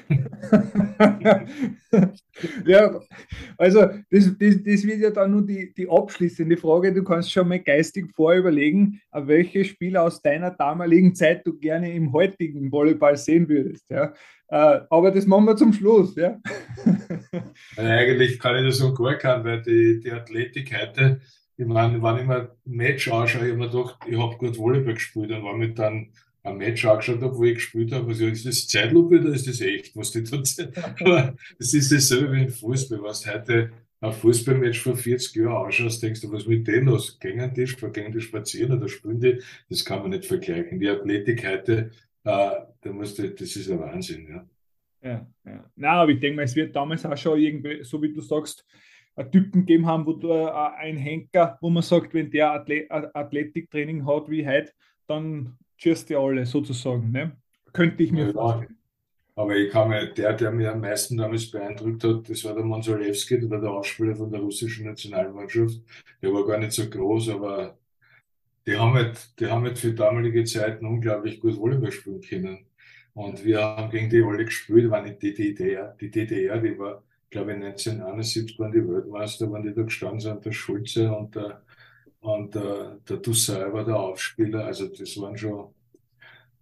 ja, 2.66 3.00
also 3.56 3.88
das, 4.11 4.37
das, 4.38 4.62
das 4.62 4.84
wird 4.84 5.00
ja 5.00 5.11
dann 5.11 5.30
nur 5.30 5.46
die, 5.46 5.72
die 5.75 5.88
abschließende 5.88 6.56
Frage. 6.56 6.92
Du 6.92 7.02
kannst 7.02 7.32
schon 7.32 7.49
mal 7.49 7.61
geistig 7.61 8.11
vorüberlegen, 8.14 9.00
welche 9.12 9.64
Spieler 9.64 10.04
aus 10.04 10.22
deiner 10.22 10.50
damaligen 10.50 11.14
Zeit 11.14 11.46
du 11.46 11.58
gerne 11.58 11.92
im 11.92 12.12
heutigen 12.12 12.70
Volleyball 12.70 13.16
sehen 13.16 13.49
würdest. 13.49 13.88
Ja? 13.90 14.12
Äh, 14.49 14.80
aber 14.90 15.11
das 15.11 15.26
machen 15.26 15.46
wir 15.46 15.56
zum 15.56 15.72
Schluss. 15.72 16.14
Ja? 16.16 16.38
Eigentlich 17.76 18.38
kann 18.38 18.56
ich 18.56 18.66
das 18.66 18.78
so 18.78 18.92
gar 18.94 19.14
keinen, 19.14 19.44
weil 19.44 19.62
die, 19.62 20.00
die 20.00 20.12
Athletik 20.12 20.72
heute, 20.78 21.20
ich 21.56 21.66
meine, 21.66 22.02
wenn 22.02 22.18
ich 22.18 22.26
mir 22.26 22.40
ein 22.40 22.49
Match 22.64 23.11
anschaue, 23.11 23.46
ich 23.46 23.52
habe 23.52 23.58
mir 23.58 23.70
gedacht, 23.70 23.99
ich 24.06 24.18
habe 24.18 24.37
gut 24.37 24.58
Volleyball 24.58 24.94
gespielt 24.94 25.30
und 25.30 25.44
war 25.44 25.56
mit 25.56 25.78
dann 25.78 26.12
ein 26.44 26.56
Match 26.56 26.84
angeschaut 26.84 27.22
habe, 27.22 27.37
wo 27.37 27.44
ich 27.44 27.54
gespielt 27.54 27.92
habe, 27.92 28.08
also 28.08 28.26
ist 28.26 28.46
das 28.46 28.66
Zeitlupe 28.66 29.20
oder 29.20 29.32
ist 29.32 29.46
das 29.46 29.61
echt, 29.61 29.96
was 29.96 30.11
die 30.11 30.25
tut? 30.25 30.49
Aber 31.00 31.34
es 31.58 31.72
ist 31.72 31.92
dasselbe 31.92 32.32
wie 32.32 32.42
im 32.42 32.50
Fußball, 32.50 33.02
was 33.02 33.26
heute 33.32 33.70
ein 34.00 34.12
Fußballmatch 34.12 34.80
vor 34.80 34.96
40 34.96 35.37
Jahren 35.37 35.66
ausschaust, 35.66 36.02
denkst 36.02 36.22
du, 36.22 36.32
was 36.32 36.46
mit 36.46 36.66
denen 36.66 36.87
los? 36.87 37.18
Gegen 37.20 37.54
die, 37.54 37.64
gegen 37.64 38.12
die 38.12 38.20
spazieren 38.20 38.76
oder 38.76 38.88
spielen 38.88 39.20
die? 39.20 39.40
Das 39.68 39.84
kann 39.84 40.00
man 40.00 40.11
nicht 40.11 40.25
vergleichen. 40.25 40.80
Die 40.80 40.88
Athletik 40.88 41.46
heute, 41.46 41.90
äh, 42.25 42.50
da 42.80 42.92
musst 42.92 43.18
du, 43.20 43.30
das 43.30 43.54
ist 43.54 43.70
ein 43.70 43.78
Wahnsinn, 43.78 44.26
ja. 44.28 44.46
Ja, 45.04 45.26
ja. 45.44 45.70
Na, 45.76 45.90
aber 46.02 46.12
ich 46.12 46.20
denke 46.20 46.37
mal, 46.37 46.42
es 46.42 46.56
wird 46.56 46.75
damals 46.75 47.06
auch 47.06 47.16
schon 47.16 47.38
irgendwie, 47.38 47.84
so 47.84 48.00
wie 48.02 48.12
du 48.12 48.20
sagst, 48.20 48.64
Typen 49.30 49.66
gegeben 49.66 49.87
haben, 49.87 50.06
wo 50.06 50.14
du 50.14 50.30
äh, 50.30 50.50
ein 50.50 50.96
Henker, 50.96 51.58
wo 51.61 51.70
man 51.70 51.82
sagt, 51.82 52.14
wenn 52.14 52.30
der 52.30 52.52
Athletiktraining 52.52 54.06
hat 54.06 54.30
wie 54.30 54.46
heute, 54.46 54.72
dann 55.06 55.58
cheerst 55.76 56.09
die 56.09 56.17
alle 56.17 56.47
sozusagen. 56.47 57.11
Ne? 57.11 57.37
Könnte 57.73 58.02
ich 58.02 58.12
mir 58.12 58.26
ja, 58.26 58.33
vorstellen. 58.33 58.76
Aber 59.35 59.57
ich 59.57 59.71
kann 59.71 59.88
mir, 59.88 60.07
der, 60.12 60.35
der 60.35 60.50
mir 60.50 60.73
am 60.73 60.81
meisten 60.81 61.17
damals 61.17 61.50
beeindruckt 61.50 62.05
hat, 62.05 62.29
das 62.29 62.45
war 62.45 62.55
der 62.55 62.64
Monsolewski, 62.64 63.41
der 63.41 63.50
war 63.50 63.61
der 63.61 63.71
Ausspieler 63.71 64.14
von 64.14 64.31
der 64.31 64.41
russischen 64.41 64.87
Nationalmannschaft. 64.87 65.81
Der 66.21 66.33
war 66.33 66.47
gar 66.47 66.59
nicht 66.59 66.73
so 66.73 66.88
groß, 66.88 67.31
aber 67.31 67.79
die 68.67 68.76
haben 68.76 68.95
halt, 68.95 69.41
die 69.41 69.47
haben 69.47 69.64
halt 69.64 69.79
für 69.79 69.93
damalige 69.93 70.45
Zeiten 70.45 70.87
unglaublich 70.87 71.41
gut 71.41 71.57
Volleyball 71.57 71.93
spielen 71.93 72.21
können. 72.21 72.67
Und 73.14 73.45
wir 73.45 73.62
haben 73.62 73.91
gegen 73.91 74.11
die 74.11 74.23
alle 74.23 74.45
gespielt, 74.45 74.91
waren 74.91 75.17
die 75.19 75.35
DDR. 75.35 75.97
Die 76.00 76.11
DDR, 76.11 76.59
die 76.59 76.79
war, 76.79 77.02
glaube 77.31 77.52
ich, 77.52 77.57
1971 77.57 78.59
waren 78.59 78.73
die 78.73 78.87
Weltmeister, 78.87 79.50
waren 79.50 79.62
die 79.62 79.75
da 79.75 79.83
gestanden 79.83 80.21
sind, 80.21 80.45
der 80.45 80.52
Schulze 80.52 81.12
und 81.12 81.35
der 81.35 81.62
und 82.23 82.55
äh, 82.55 82.99
der 83.09 83.17
Dussay 83.17 83.73
war 83.73 83.85
der 83.85 83.99
Aufspieler. 83.99 84.64
Also 84.64 84.87
das 84.88 85.21
waren 85.21 85.37
schon, 85.37 85.75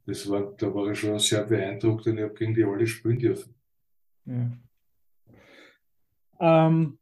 das 0.07 0.29
war, 0.29 0.53
da 0.57 0.75
war 0.75 0.91
ich 0.91 0.99
schon 0.99 1.19
sehr 1.19 1.45
beeindruckt 1.45 2.07
und 2.07 2.17
ich 2.17 2.25
habe 2.25 2.35
gegen 2.35 2.55
die 2.55 2.65
alle 2.65 2.87
spielen 2.87 3.19
dürfen. 3.19 3.55
Ja. 4.25 4.51
Ähm, 6.41 6.99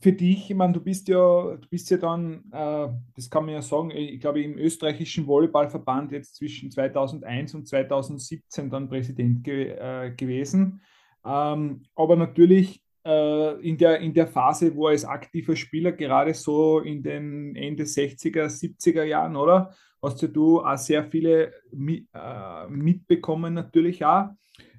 für 0.00 0.12
dich, 0.12 0.50
ich 0.50 0.56
meine, 0.56 0.72
du 0.72 0.80
bist 0.80 1.08
ja, 1.08 1.56
du 1.56 1.68
bist 1.68 1.90
ja 1.90 1.96
dann, 1.96 2.44
äh, 2.52 2.88
das 3.14 3.28
kann 3.28 3.44
man 3.44 3.54
ja 3.54 3.62
sagen, 3.62 3.90
ich 3.90 4.20
glaube 4.20 4.42
im 4.42 4.56
österreichischen 4.56 5.26
Volleyballverband 5.26 6.12
jetzt 6.12 6.36
zwischen 6.36 6.70
2001 6.70 7.54
und 7.56 7.66
2017 7.66 8.70
dann 8.70 8.88
Präsident 8.88 9.42
ge 9.42 9.70
äh, 9.70 10.12
gewesen. 10.14 10.80
Ähm, 11.24 11.82
aber 11.96 12.14
natürlich 12.14 12.81
in, 13.04 13.76
der, 13.78 13.98
in 14.00 14.14
der 14.14 14.28
Phase, 14.28 14.74
wo 14.74 14.86
er 14.86 14.92
als 14.92 15.04
aktiver 15.04 15.56
Spieler 15.56 15.92
gerade 15.92 16.34
so 16.34 16.80
in 16.80 17.02
den 17.02 17.56
Ende 17.56 17.84
60er, 17.84 18.46
70er 18.46 19.02
Jahren, 19.02 19.36
oder? 19.36 19.74
Hast 20.02 20.22
du 20.22 20.60
auch 20.60 20.76
sehr 20.76 21.04
viele 21.04 21.52
mit, 21.72 22.06
äh, 22.12 22.66
mitbekommen 22.68 23.54
natürlich 23.54 24.04
auch. 24.04 24.30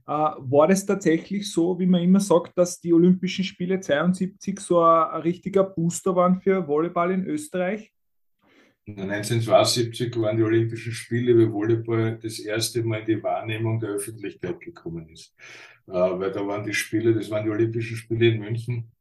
Äh, 0.05 0.11
war 0.11 0.67
das 0.67 0.85
tatsächlich 0.85 1.49
so, 1.49 1.79
wie 1.79 1.85
man 1.85 2.01
immer 2.01 2.19
sagt, 2.19 2.57
dass 2.57 2.81
die 2.81 2.93
Olympischen 2.93 3.45
Spiele 3.45 3.79
72 3.79 4.59
so 4.59 4.81
ein, 4.81 5.09
ein 5.09 5.21
richtiger 5.21 5.63
Booster 5.63 6.15
waren 6.15 6.41
für 6.41 6.67
Volleyball 6.67 7.11
in 7.11 7.25
Österreich? 7.25 7.93
1972 8.85 10.15
waren 10.19 10.37
die 10.37 10.43
Olympischen 10.43 10.91
Spiele, 10.91 11.37
wo 11.37 11.53
Volleyball 11.53 12.19
das 12.21 12.39
erste 12.39 12.83
Mal 12.83 12.99
in 13.01 13.05
die 13.05 13.23
Wahrnehmung 13.23 13.79
der 13.79 13.91
Öffentlichkeit 13.91 14.59
gekommen 14.59 15.07
ist. 15.09 15.33
Äh, 15.87 15.93
weil 15.93 16.31
da 16.31 16.45
waren 16.45 16.65
die 16.65 16.73
Spiele, 16.73 17.13
das 17.13 17.29
waren 17.29 17.45
die 17.45 17.51
Olympischen 17.51 17.95
Spiele 17.95 18.27
in 18.27 18.39
München, 18.39 18.91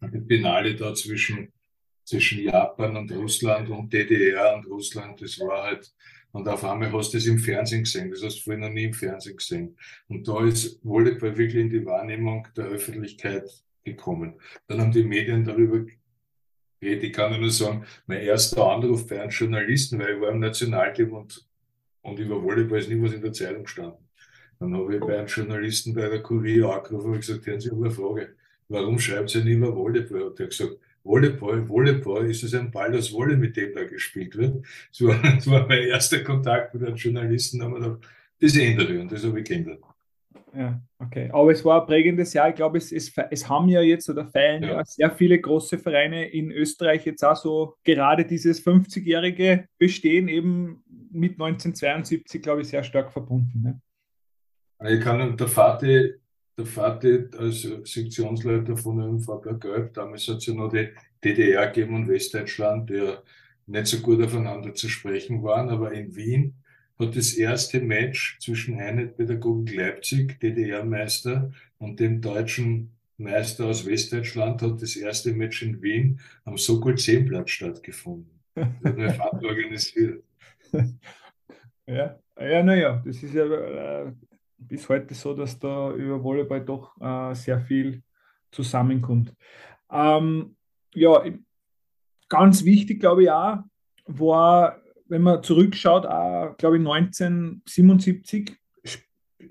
die 0.00 0.20
Finale 0.20 0.76
da 0.76 0.94
zwischen, 0.94 1.52
zwischen 2.04 2.40
Japan 2.40 2.96
und 2.96 3.10
Russland 3.12 3.68
und 3.70 3.92
DDR 3.92 4.54
und 4.54 4.66
Russland, 4.66 5.20
das 5.20 5.40
war 5.40 5.64
halt 5.64 5.92
und 6.32 6.46
auf 6.46 6.64
einmal 6.64 6.92
hast 6.92 7.14
du 7.14 7.18
es 7.18 7.26
im 7.26 7.38
Fernsehen 7.38 7.84
gesehen. 7.84 8.10
Das 8.10 8.22
hast 8.22 8.38
du 8.38 8.42
vorher 8.42 8.68
noch 8.68 8.74
nie 8.74 8.84
im 8.84 8.92
Fernsehen 8.92 9.36
gesehen. 9.36 9.76
Und 10.08 10.28
da 10.28 10.44
ist 10.44 10.78
Volleyball 10.84 11.36
wirklich 11.36 11.62
in 11.62 11.70
die 11.70 11.84
Wahrnehmung 11.84 12.46
der 12.56 12.66
Öffentlichkeit 12.66 13.48
gekommen. 13.84 14.34
Dann 14.66 14.80
haben 14.80 14.92
die 14.92 15.04
Medien 15.04 15.44
darüber. 15.44 15.84
Ich 16.80 17.12
kann 17.12 17.40
nur 17.40 17.50
sagen, 17.50 17.84
mein 18.06 18.20
erster 18.20 18.64
Anruf 18.64 19.06
bei 19.08 19.20
einem 19.20 19.30
Journalisten, 19.30 19.98
weil 19.98 20.14
ich 20.14 20.20
war 20.20 20.30
im 20.30 20.38
Nationalteam 20.38 21.12
und, 21.12 21.44
und 22.02 22.18
über 22.18 22.42
Volleyball 22.42 22.78
ist 22.78 22.88
nie 22.88 23.02
was 23.02 23.12
in 23.12 23.22
der 23.22 23.32
Zeitung 23.32 23.64
gestanden. 23.64 23.98
Dann 24.60 24.76
habe 24.76 24.94
ich 24.94 25.00
bei 25.00 25.18
einem 25.18 25.26
Journalisten 25.26 25.94
bei 25.94 26.08
der 26.08 26.22
Kurier 26.22 26.68
angerufen 26.68 27.12
und 27.12 27.20
gesagt, 27.20 27.46
hören 27.46 27.60
Sie, 27.60 27.70
eine 27.70 27.90
Frage. 27.90 28.34
Warum 28.68 28.98
schreibt 28.98 29.30
Sie 29.30 29.42
nicht 29.42 29.56
über 29.56 29.74
Volleyball? 29.74 30.30
Hat 30.30 30.36
gesagt, 30.36 30.76
Volleyball, 31.04 31.68
Volleyball, 31.68 32.30
ist 32.30 32.42
es 32.42 32.54
ein 32.54 32.70
Ball, 32.70 32.92
das 32.92 33.12
Wolle, 33.12 33.36
mit 33.36 33.56
dem 33.56 33.74
da 33.74 33.84
gespielt 33.84 34.36
wird? 34.36 34.64
Das 34.90 35.00
war, 35.00 35.22
das 35.34 35.46
war 35.46 35.66
mein 35.66 35.84
erster 35.84 36.22
Kontakt 36.22 36.74
mit 36.74 36.84
einem 36.84 36.96
Journalisten, 36.96 37.58
da 37.58 37.64
haben 37.64 37.74
wir 37.74 37.80
gedacht, 37.80 38.08
das 38.40 38.56
ändere 38.56 38.94
ich 38.94 39.00
und 39.00 39.10
das 39.10 39.24
habe 39.24 39.40
ich 39.40 39.48
geändert. 39.48 39.80
Ja, 40.56 40.80
okay. 40.98 41.30
Aber 41.32 41.52
es 41.52 41.64
war 41.64 41.82
ein 41.82 41.86
prägendes 41.86 42.32
Jahr. 42.32 42.48
Ich 42.48 42.54
glaube, 42.54 42.78
es, 42.78 42.90
es, 42.92 43.12
es 43.30 43.48
haben 43.48 43.68
ja 43.68 43.80
jetzt 43.80 44.08
oder 44.08 44.26
feiern 44.26 44.62
ja. 44.62 44.76
ja 44.76 44.84
sehr 44.84 45.10
viele 45.10 45.40
große 45.40 45.78
Vereine 45.78 46.28
in 46.28 46.50
Österreich 46.50 47.04
jetzt 47.06 47.24
auch 47.24 47.36
so 47.36 47.74
gerade 47.84 48.24
dieses 48.24 48.64
50-jährige 48.64 49.66
Bestehen 49.78 50.28
eben 50.28 50.82
mit 51.10 51.32
1972, 51.32 52.42
glaube 52.42 52.62
ich, 52.62 52.68
sehr 52.68 52.82
stark 52.82 53.12
verbunden. 53.12 53.62
Ne? 53.62 53.80
Ich 54.90 55.00
kann 55.00 55.36
der 55.36 55.48
Vater 55.48 55.86
der 56.58 56.66
Vati 56.66 57.28
als 57.38 57.62
Sektionsleiter 57.84 58.76
von 58.76 58.98
dem 58.98 59.20
VB 59.20 59.60
Gelb, 59.60 59.94
damals 59.94 60.26
hat 60.26 60.38
es 60.38 60.46
ja 60.46 60.54
noch 60.54 60.68
die 60.68 60.88
DDR 61.22 61.68
gegeben 61.68 61.94
und 61.94 62.08
Westdeutschland, 62.08 62.90
die 62.90 62.94
ja 62.94 63.22
nicht 63.66 63.86
so 63.86 63.98
gut 63.98 64.20
aufeinander 64.22 64.74
zu 64.74 64.88
sprechen 64.88 65.42
waren, 65.42 65.68
aber 65.68 65.92
in 65.92 66.14
Wien 66.16 66.54
hat 66.98 67.16
das 67.16 67.34
erste 67.34 67.80
Match 67.80 68.38
zwischen 68.40 68.78
Einheitpädagogik 68.80 69.74
Leipzig, 69.74 70.40
DDR-Meister, 70.40 71.52
und 71.78 72.00
dem 72.00 72.20
deutschen 72.20 72.90
Meister 73.18 73.66
aus 73.66 73.86
Westdeutschland 73.86 74.62
hat 74.62 74.82
das 74.82 74.96
erste 74.96 75.32
Match 75.32 75.62
in 75.62 75.82
Wien 75.82 76.20
am 76.44 76.56
Sokol 76.56 76.96
10 76.96 77.26
Platz 77.26 77.50
stattgefunden. 77.50 78.40
Das 78.54 78.66
hat 78.84 78.96
mein 78.96 79.14
Vater 79.14 79.42
organisiert. 79.46 80.24
Ja, 81.90 82.18
ja, 82.38 82.62
naja, 82.62 83.02
das 83.02 83.22
ist 83.22 83.32
ja 83.32 83.46
äh, 83.46 84.12
bis 84.58 84.86
heute 84.90 85.14
so, 85.14 85.32
dass 85.32 85.58
da 85.58 85.90
über 85.94 86.22
Volleyball 86.22 86.62
doch 86.62 87.00
äh, 87.00 87.34
sehr 87.34 87.60
viel 87.60 88.02
zusammenkommt. 88.50 89.34
Ähm, 89.90 90.54
ja, 90.94 91.24
ganz 92.28 92.62
wichtig, 92.62 93.00
glaube 93.00 93.22
ich, 93.22 93.30
auch, 93.30 93.60
war, 94.04 94.82
wenn 95.08 95.22
man 95.22 95.42
zurückschaut, 95.42 96.06
auch, 96.06 96.56
glaube 96.56 96.76
ich, 96.76 96.86
1977 96.86 98.52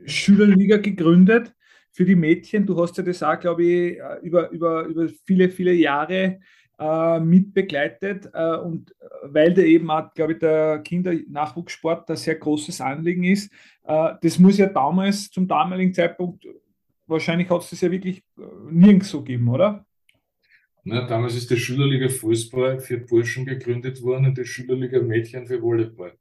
Schülerliga 0.06 0.78
gegründet 0.78 1.54
für 1.92 2.06
die 2.06 2.16
Mädchen. 2.16 2.66
Du 2.66 2.80
hast 2.80 2.98
ja 2.98 3.04
das 3.04 3.24
auch, 3.24 3.40
glaube 3.40 3.64
ich, 3.64 4.00
äh, 4.00 4.20
über, 4.22 4.50
über, 4.52 4.84
über 4.86 5.10
viele, 5.26 5.50
viele 5.50 5.74
Jahre 5.74 6.40
äh, 6.80 7.20
mitbegleitet 7.20 8.30
äh, 8.34 8.56
und 8.58 8.92
äh, 8.92 9.06
weil 9.24 9.54
da 9.54 9.64
eben 9.64 9.90
auch, 9.90 10.14
glaube 10.14 10.34
ich, 10.34 10.40
der 10.40 10.80
Kindernachwuchssport 10.80 12.08
ein 12.10 12.16
sehr 12.16 12.36
großes 12.36 12.82
Anliegen 12.82 13.24
ist. 13.24 13.52
Äh, 13.84 14.14
das 14.22 14.38
muss 14.38 14.60
ja 14.60 14.68
damals, 14.68 15.32
zum 15.32 15.48
damaligen 15.48 15.94
Zeitpunkt, 15.94 16.46
wahrscheinlich 17.08 17.50
hat 17.50 17.64
es 17.64 17.72
das 17.72 17.82
ja 17.82 17.90
wirklich 17.90 18.20
äh, 18.38 18.42
nirgends 18.70 19.10
so 19.10 19.24
gegeben, 19.24 19.48
oder? 19.48 19.87
Na, 20.88 21.06
damals 21.06 21.36
ist 21.36 21.50
die 21.52 21.58
Schülerliga 21.58 22.10
Fußball 22.10 22.80
für 22.80 22.98
Burschen 22.98 23.46
gegründet 23.46 24.02
worden 24.02 24.28
und 24.28 24.38
die 24.38 24.46
Schülerliga 24.46 25.02
Mädchen 25.02 25.46
für 25.46 25.62
Volleyball. 25.62 26.18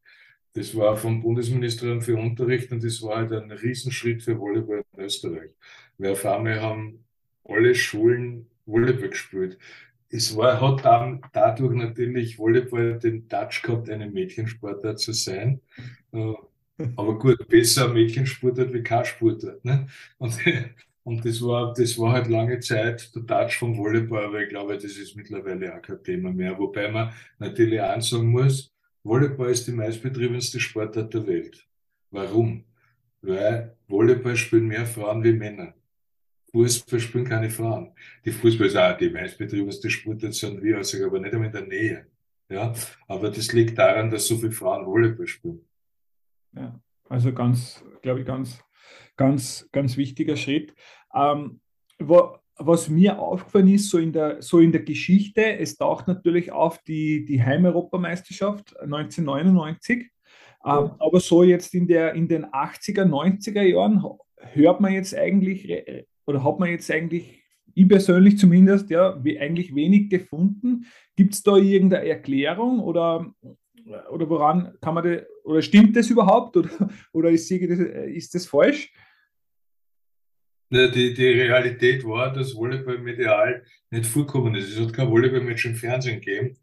Das 0.55 0.75
war 0.75 0.97
vom 0.97 1.23
Bundesministerium 1.23 2.01
für 2.03 2.17
Unterricht 2.17 2.73
und 2.73 2.83
das 2.83 3.03
war 3.03 3.19
halt 3.19 3.33
ein 3.33 3.51
Riesenschritt 3.51 4.23
für 4.23 4.39
Volleyball 4.39 4.85
in 4.97 5.05
Österreich. 5.05 5.51
Weil 5.99 6.13
auf 6.13 6.25
einmal 6.27 6.61
haben 6.61 7.05
alle 7.45 7.75
Schulen 7.75 8.47
Volleyball 8.65 9.11
gespielt 9.11 9.59
es 10.11 10.37
war, 10.37 10.61
hat 10.61 10.85
dann 10.85 11.21
dadurch 11.33 11.75
natürlich 11.75 12.39
Volleyball 12.39 12.99
den 12.99 13.29
Touch 13.29 13.63
gehabt, 13.63 13.91
eine 13.91 14.09
Mädchensportart 14.09 14.99
zu 14.99 15.13
sein. 15.13 15.61
Äh, 16.13 16.35
aber 16.97 17.19
gut, 17.19 17.47
besser 17.49 17.89
Mädchensportart 17.89 18.73
wie 18.73 18.83
kein 18.83 19.05
Sportart. 19.05 19.65
Ne? 19.65 19.87
Und, 20.19 20.35
und 21.07 21.25
das 21.25 21.41
war, 21.41 21.73
das 21.73 21.97
war 22.01 22.15
halt 22.15 22.27
lange 22.27 22.59
Zeit 22.59 23.15
der 23.15 23.25
Touch 23.25 23.59
vom 23.59 23.79
Volleyball, 23.79 24.25
aber 24.25 24.43
ich 24.43 24.49
glaube, 24.49 24.75
das 24.75 24.97
ist 24.97 25.15
mittlerweile 25.15 25.73
auch 25.73 25.81
kein 25.81 26.03
Thema 26.03 26.33
mehr. 26.33 26.59
Wobei 26.59 26.91
man 26.91 27.13
natürlich 27.39 27.81
ansagen 27.81 28.27
muss, 28.27 28.75
Volleyball 29.05 29.51
ist 29.51 29.69
die 29.69 29.73
meistbetriebenste 29.73 30.59
Sportart 30.59 31.15
der 31.15 31.25
Welt. 31.29 31.65
Warum? 32.11 32.65
Weil 33.23 33.77
Volleyball 33.87 34.37
spielen 34.37 34.67
mehr 34.67 34.85
Frauen 34.85 35.23
wie 35.23 35.33
Männer. 35.33 35.75
Fußball 36.51 36.99
spielen 36.99 37.25
keine 37.25 37.51
Frauen. 37.51 37.93
Die 38.25 38.33
Fußball 38.33 38.67
ist 38.67 38.77
auch 38.77 38.99
die 38.99 39.11
meistbetriebenste 39.11 39.89
Sportart, 39.89 40.35
sind 40.35 40.61
wir, 40.61 40.79
also 40.79 41.07
aber 41.07 41.21
nicht 41.21 41.33
einmal 41.33 41.47
in 41.47 41.53
der 41.53 41.67
Nähe. 41.69 42.07
Ja, 42.49 42.75
aber 43.07 43.31
das 43.31 43.53
liegt 43.53 43.79
daran, 43.79 44.11
dass 44.11 44.27
so 44.27 44.39
viele 44.39 44.51
Frauen 44.51 44.85
Volleyball 44.85 45.29
spielen. 45.29 45.65
Ja, 46.53 46.81
also 47.09 47.33
ganz, 47.33 47.85
glaube 48.03 48.21
ich, 48.21 48.27
ganz, 48.27 48.66
ganz, 49.17 49.69
ganz 49.73 49.97
wichtiger 49.97 50.37
Schritt. 50.37 50.75
Ähm, 51.15 51.61
wo, 51.99 52.37
was 52.59 52.89
mir 52.89 53.19
aufgefallen 53.19 53.69
ist, 53.69 53.91
so 53.91 53.99
in 53.99 54.13
der, 54.13 54.41
so 54.43 54.61
in 54.61 54.73
der 54.73 54.83
Geschichte, 54.83 55.59
es 55.59 55.77
taucht 55.77 56.09
natürlich 56.09 56.53
auf 56.53 56.83
die, 56.83 57.25
die 57.25 57.43
Heimeuropameisterschaft 57.43 58.79
1999. 58.81 60.11
Ähm, 60.65 60.91
aber 60.99 61.21
so 61.21 61.43
jetzt 61.43 61.75
in, 61.75 61.87
der, 61.87 62.15
in 62.15 62.29
den 62.29 62.47
80er, 62.47 63.05
90er 63.05 63.63
Jahren 63.63 64.05
hört 64.37 64.81
man 64.81 64.93
jetzt 64.93 65.15
eigentlich 65.15 65.69
oder 66.27 66.43
hat 66.43 66.59
man 66.59 66.71
jetzt 66.71 66.91
eigentlich, 66.91 67.43
ich 67.75 67.89
persönlich 67.89 68.39
zumindest, 68.39 68.91
ja, 68.91 69.23
wie 69.23 69.39
eigentlich 69.39 69.75
wenig 69.75 70.11
gefunden. 70.11 70.87
Gibt 71.15 71.35
es 71.35 71.43
da 71.43 71.57
irgendeine 71.57 72.09
Erklärung 72.09 72.81
oder, 72.81 73.33
oder 74.11 74.29
woran 74.29 74.77
kann 74.81 74.95
man 74.95 75.05
das, 75.05 75.23
oder 75.45 75.63
stimmt 75.63 75.97
das 75.97 76.11
überhaupt 76.11 76.57
oder, 76.57 76.71
oder 77.13 77.31
ist, 77.31 77.51
ist 77.51 78.35
das 78.35 78.47
falsch? 78.47 78.93
Die, 80.71 81.15
die 81.15 81.29
Realität 81.29 82.05
war, 82.05 82.33
dass 82.33 82.55
Volleyball 82.55 82.99
medial 82.99 83.65
nicht 83.91 84.07
vorkommen 84.07 84.55
ist. 84.57 84.73
Es 84.73 84.81
hat 84.85 84.93
kein 84.93 85.09
Volleyball-Match 85.09 85.67
im 85.67 85.77
Fernsehen 85.77 86.21
gegeben 86.21 86.57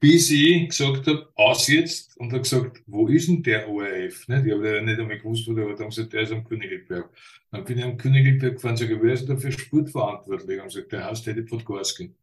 bis 0.00 0.30
ich 0.30 0.68
gesagt 0.68 1.06
habe, 1.06 1.28
aus 1.34 1.68
jetzt, 1.68 2.16
und 2.18 2.30
habe 2.30 2.42
gesagt, 2.42 2.82
wo 2.86 3.08
ist 3.08 3.28
denn 3.28 3.42
der 3.42 3.68
ORF? 3.68 4.28
Ne? 4.28 4.42
Ich 4.46 4.52
habe 4.52 4.76
ja 4.76 4.82
nicht 4.82 5.00
einmal 5.00 5.18
gewusst, 5.18 5.48
wo 5.48 5.54
der 5.54 5.66
war. 5.66 5.74
Dann 5.74 5.88
gesagt, 5.88 6.12
der 6.12 6.22
ist 6.22 6.32
am 6.32 6.44
Königelberg. 6.44 7.10
Dann 7.50 7.64
bin 7.64 7.78
ich 7.78 7.84
am 7.84 7.96
Königelberg 7.96 8.54
gefahren, 8.54 8.76
sage, 8.76 9.00
wer 9.02 9.14
ist 9.14 9.26
denn 9.26 9.36
da 9.36 9.40
für 9.40 9.52
Sport 9.52 9.90
verantwortlich? 9.90 10.60
Haben 10.60 10.68
gesagt, 10.68 10.92
der 10.92 11.04
heißt 11.06 11.24
Teddy 11.24 11.42
Podgorski. 11.42 12.14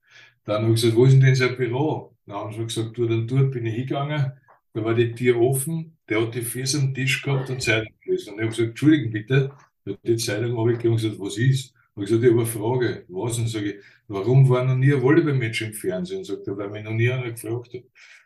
Dann 0.45 0.63
habe 0.63 0.73
ich 0.73 0.81
gesagt, 0.81 0.95
wo 0.95 1.05
ist 1.05 1.19
denn 1.19 1.35
sein 1.35 1.57
Büro? 1.57 2.15
Dann 2.25 2.35
haben 2.35 2.53
sie 2.53 2.63
gesagt, 2.63 2.97
du, 2.97 3.07
dann 3.07 3.27
dort 3.27 3.51
bin 3.51 3.65
ich 3.65 3.73
hingegangen, 3.75 4.33
da 4.73 4.83
war 4.83 4.93
die 4.93 5.13
Tür 5.13 5.39
offen, 5.39 5.97
der 6.09 6.21
hat 6.21 6.35
die 6.35 6.41
Füße 6.41 6.79
am 6.79 6.93
Tisch 6.93 7.21
gehabt 7.21 7.49
und 7.49 7.61
Zeitung 7.61 7.93
gelesen. 8.03 8.33
Und 8.33 8.39
ich 8.39 8.41
habe 8.41 8.49
gesagt, 8.49 8.69
Entschuldigen 8.69 9.11
bitte, 9.11 9.51
ich 9.85 9.93
habe 9.93 9.99
die 10.03 10.17
Zeitung 10.17 10.57
abgegeben 10.57 10.93
und 10.93 11.01
gesagt, 11.01 11.19
was 11.19 11.37
ist? 11.37 11.73
Ich 11.95 12.05
gesagt, 12.05 12.23
ich 12.23 12.31
habe 12.31 12.41
eine 12.41 12.45
Frage. 12.47 13.05
Was? 13.07 13.37
Und 13.37 13.47
sage 13.47 13.73
ich, 13.73 13.83
warum 14.07 14.49
war 14.49 14.63
noch 14.63 14.75
nie 14.75 14.93
ein 14.93 15.01
Volleyballmatch 15.01 15.61
im 15.61 15.73
Fernsehen? 15.73 16.19
Und 16.19 16.25
sagt 16.25 16.47
er, 16.47 16.57
weil 16.57 16.69
mich 16.69 16.83
noch 16.83 16.91
nie 16.91 17.09
einer 17.09 17.31
gefragt 17.31 17.73
hat. 17.73 17.83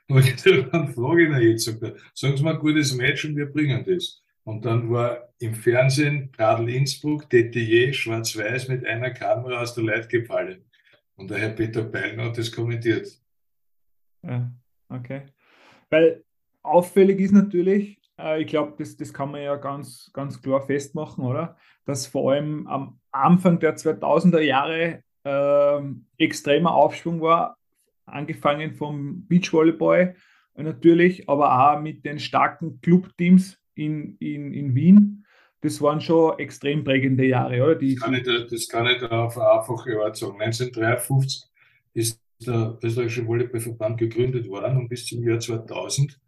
Und 0.08 0.20
ich 0.20 0.42
gesagt, 0.42 0.70
dann 0.74 0.94
frage 0.94 1.24
ich 1.24 1.30
ihn 1.30 1.50
jetzt, 1.50 1.66
sagt 1.66 1.84
er, 1.84 1.96
sagen 2.14 2.38
Sie 2.38 2.44
mal 2.44 2.54
ein 2.54 2.60
gutes 2.60 2.96
Match 2.96 3.26
und 3.26 3.36
wir 3.36 3.48
bringen 3.48 3.84
das. 3.86 4.24
Und 4.46 4.64
dann 4.64 4.90
war 4.90 5.28
im 5.40 5.54
Fernsehen 5.54 6.32
Radl 6.38 6.70
Innsbruck, 6.70 7.30
DTJ, 7.30 7.92
schwarz-weiß 7.92 8.70
mit 8.70 8.86
einer 8.86 9.12
Kamera 9.12 9.62
aus 9.62 9.76
der 9.76 9.84
Leitgefalle. 9.84 10.62
Und 11.18 11.30
der 11.30 11.40
Herr 11.40 11.50
Peter 11.50 11.84
Beilner 11.84 12.26
hat 12.26 12.38
das 12.38 12.52
kommentiert. 12.52 13.10
Ja, 14.24 14.50
okay. 14.88 15.24
Weil 15.90 16.24
auffällig 16.64 17.20
ist 17.20 17.34
natürlich, 17.34 18.00
äh, 18.18 18.42
ich 18.42 18.48
glaube, 18.48 18.76
das, 18.78 18.96
das 18.96 19.14
kann 19.14 19.32
man 19.32 19.42
ja 19.42 19.56
ganz, 19.58 20.10
ganz 20.14 20.42
klar 20.42 20.62
festmachen, 20.62 21.26
oder? 21.26 21.58
Dass 21.86 22.08
vor 22.08 22.32
allem 22.32 22.68
am 22.68 23.00
Anfang 23.18 23.60
der 23.60 23.76
2000er 23.78 24.40
Jahre 24.40 25.04
äh, 25.24 25.82
extremer 26.18 26.74
Aufschwung 26.74 27.22
war, 27.22 27.58
angefangen 28.06 28.76
vom 28.76 29.28
Beachvolleyball 29.28 30.16
natürlich, 30.56 31.30
aber 31.30 31.76
auch 31.76 31.82
mit 31.82 32.06
den 32.06 32.20
starken 32.20 32.82
Clubteams 32.82 33.58
in, 33.76 34.18
in, 34.20 34.54
in 34.54 34.76
Wien. 34.76 35.26
Das 35.62 35.82
waren 35.82 36.02
schon 36.02 36.38
extrem 36.40 36.84
prägende 36.84 37.26
Jahre, 37.26 37.64
oder? 37.64 37.76
Die 37.76 37.96
das, 37.96 38.04
kann 38.04 38.14
ich, 38.14 38.24
das 38.24 38.68
kann 38.68 38.88
ich 38.88 39.00
da 39.00 39.26
auf 39.26 39.38
eine 39.38 39.52
einfache 39.52 40.00
Art 40.02 40.16
sagen. 40.16 40.42
1953 40.42 41.50
ist 41.94 42.22
der 42.46 42.78
österreichische 42.84 43.26
Volleyballverband 43.26 43.98
gegründet 43.98 44.48
worden 44.48 44.78
und 44.78 44.88
bis 44.88 45.06
zum 45.08 45.24
Jahr 45.24 45.40
2000 45.40 46.20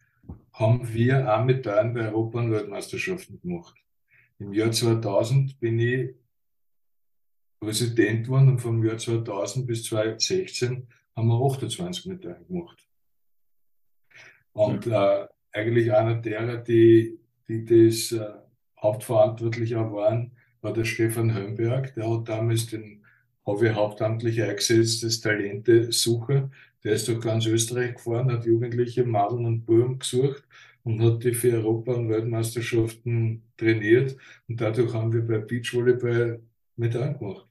haben 0.53 0.93
wir 0.93 1.33
auch 1.33 1.45
Medaillen 1.45 1.93
bei 1.93 2.07
Europa- 2.07 2.39
und 2.39 2.51
Weltmeisterschaften 2.51 3.39
gemacht. 3.39 3.75
Im 4.39 4.53
Jahr 4.53 4.71
2000 4.71 5.59
bin 5.59 5.79
ich 5.79 6.15
Präsident 7.59 8.25
geworden 8.25 8.49
und 8.49 8.59
vom 8.59 8.83
Jahr 8.83 8.97
2000 8.97 9.67
bis 9.67 9.83
2016 9.83 10.87
haben 11.15 11.27
wir 11.27 11.45
28 11.45 12.05
Medaillen 12.05 12.47
gemacht. 12.47 12.87
Und 14.53 14.87
äh, 14.87 15.27
eigentlich 15.51 15.91
einer 15.91 16.15
derer, 16.15 16.57
die, 16.57 17.19
die 17.47 17.65
das 17.65 18.11
äh, 18.11 18.33
Hauptverantwortlicher 18.81 19.91
waren, 19.91 20.31
war 20.61 20.73
der 20.73 20.85
Stefan 20.85 21.33
Hömberg. 21.33 21.93
Der 21.95 22.09
hat 22.09 22.29
damals 22.29 22.67
den 22.67 23.03
ich 23.61 23.73
hauptamtlich 23.73 24.43
eingesetzt 24.43 25.03
als 25.03 25.21
Talentesucher. 25.21 26.51
Der 26.83 26.93
ist 26.93 27.07
durch 27.07 27.19
ganz 27.19 27.47
Österreich 27.47 27.95
gefahren, 27.95 28.31
hat 28.31 28.45
Jugendliche, 28.45 29.03
Madeln 29.03 29.45
und 29.45 29.65
Buben 29.65 29.97
gesucht 29.97 30.43
und 30.83 31.01
hat 31.01 31.23
die 31.23 31.33
für 31.33 31.57
Europa- 31.57 31.95
und 31.95 32.09
Weltmeisterschaften 32.09 33.43
trainiert. 33.57 34.15
Und 34.47 34.61
dadurch 34.61 34.93
haben 34.93 35.11
wir 35.11 35.25
bei 35.25 35.39
Beachvolleyball 35.39 36.41
mit 36.75 36.95
angemacht. 36.95 37.48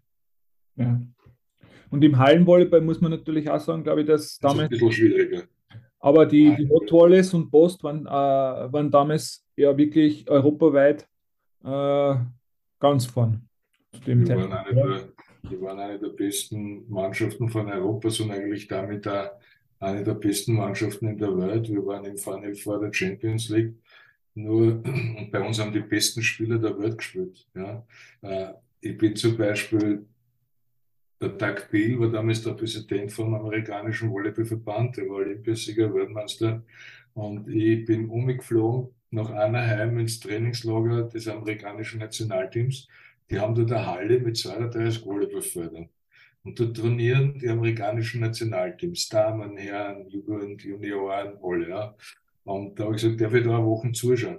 Ja. 0.78 1.00
Und 1.90 2.04
im 2.04 2.18
Hallenvolleyball 2.18 2.80
muss 2.80 3.00
man 3.00 3.11
natürlich 3.11 3.49
auch 3.50 3.61
sagen, 3.61 3.82
glaube 3.82 4.02
ich, 4.02 4.06
dass 4.06 4.38
damals. 4.38 4.70
Das 4.70 4.78
ist 4.78 4.82
ein 4.82 4.88
bisschen 4.88 4.92
schwieriger. 4.92 5.42
Aber 6.00 6.26
die, 6.26 6.54
die 6.56 6.68
Hot 6.68 6.92
Wallace 6.92 7.35
und 7.35 7.50
Post 7.50 7.82
waren, 7.82 8.06
äh, 8.06 8.11
waren 8.11 8.90
damals 8.90 9.44
ja 9.56 9.76
wirklich 9.76 10.28
europaweit 10.28 11.08
äh, 11.64 12.14
ganz 12.78 13.06
vorn. 13.06 13.49
Zu 13.92 14.00
dem 14.02 14.25
die, 14.25 14.30
waren 14.30 14.52
eine 14.52 14.75
der, 14.75 15.08
die 15.50 15.61
waren 15.61 15.78
eine 15.78 15.99
der 15.99 16.11
besten 16.11 16.88
Mannschaften 16.88 17.49
von 17.49 17.68
Europa 17.68 18.08
und 18.23 18.30
eigentlich 18.30 18.68
damit 18.68 19.08
auch 19.08 19.30
eine 19.80 20.04
der 20.04 20.14
besten 20.14 20.54
Mannschaften 20.54 21.08
in 21.08 21.18
der 21.18 21.37
Welt. 21.37 21.68
Wir 21.68 21.85
waren 21.85 22.04
im 22.04 22.16
Final 22.16 22.54
Four 22.54 22.80
der 22.80 22.92
Champions 22.92 23.49
League. 23.49 23.75
Nur 24.35 24.82
bei 25.32 25.40
uns 25.40 25.58
haben 25.58 25.73
die 25.73 25.80
besten 25.80 26.23
Spieler 26.23 26.58
der 26.58 26.78
Welt 26.78 26.99
gespielt. 26.99 27.47
Ja. 27.54 27.85
Äh, 28.23 28.52
ich 28.80 28.97
bin 28.97 29.16
zum 29.16 29.37
Beispiel 29.37 30.06
der 31.21 31.31
Doug 31.31 31.69
Bill 31.71 31.99
war 31.99 32.09
damals 32.11 32.43
der 32.43 32.53
Präsident 32.53 33.13
vom 33.13 33.35
amerikanischen 33.35 34.11
Volleyballverband, 34.11 34.97
der 34.97 35.09
war 35.09 35.17
Olympiasieger, 35.17 35.93
Weltmeister. 35.93 36.63
Und 37.15 37.49
ich 37.49 37.85
bin 37.85 38.09
umgeflogen 38.09 38.95
nach 39.11 39.31
Anaheim 39.31 39.99
ins 39.99 40.21
Trainingslager 40.21 41.04
des 41.04 41.26
amerikanischen 41.26 42.00
Nationalteams. 42.00 42.89
Die 43.31 43.39
haben 43.39 43.54
dort 43.54 43.73
eine 43.73 43.87
Halle 43.87 44.21
mit 44.21 44.37
32 44.37 45.04
Volleyballfeldern. 45.04 45.89
Und 46.45 46.61
dort 46.61 46.76
trainieren 46.76 47.39
die 47.39 47.49
amerikanischen 47.49 48.21
Nationalteams, 48.21 49.09
Damen, 49.09 49.57
Herren, 49.57 50.09
Jugend, 50.09 50.63
Junioren, 50.63 51.37
alle. 51.43 51.69
Ja. 51.69 51.97
Und 52.45 52.78
da 52.78 52.85
habe 52.85 52.95
ich 52.95 53.02
gesagt, 53.02 53.21
darf 53.21 53.35
ich 53.35 53.45
da 53.45 53.57
eine 53.57 53.67
Woche 53.67 53.93
zuschauen? 53.93 54.39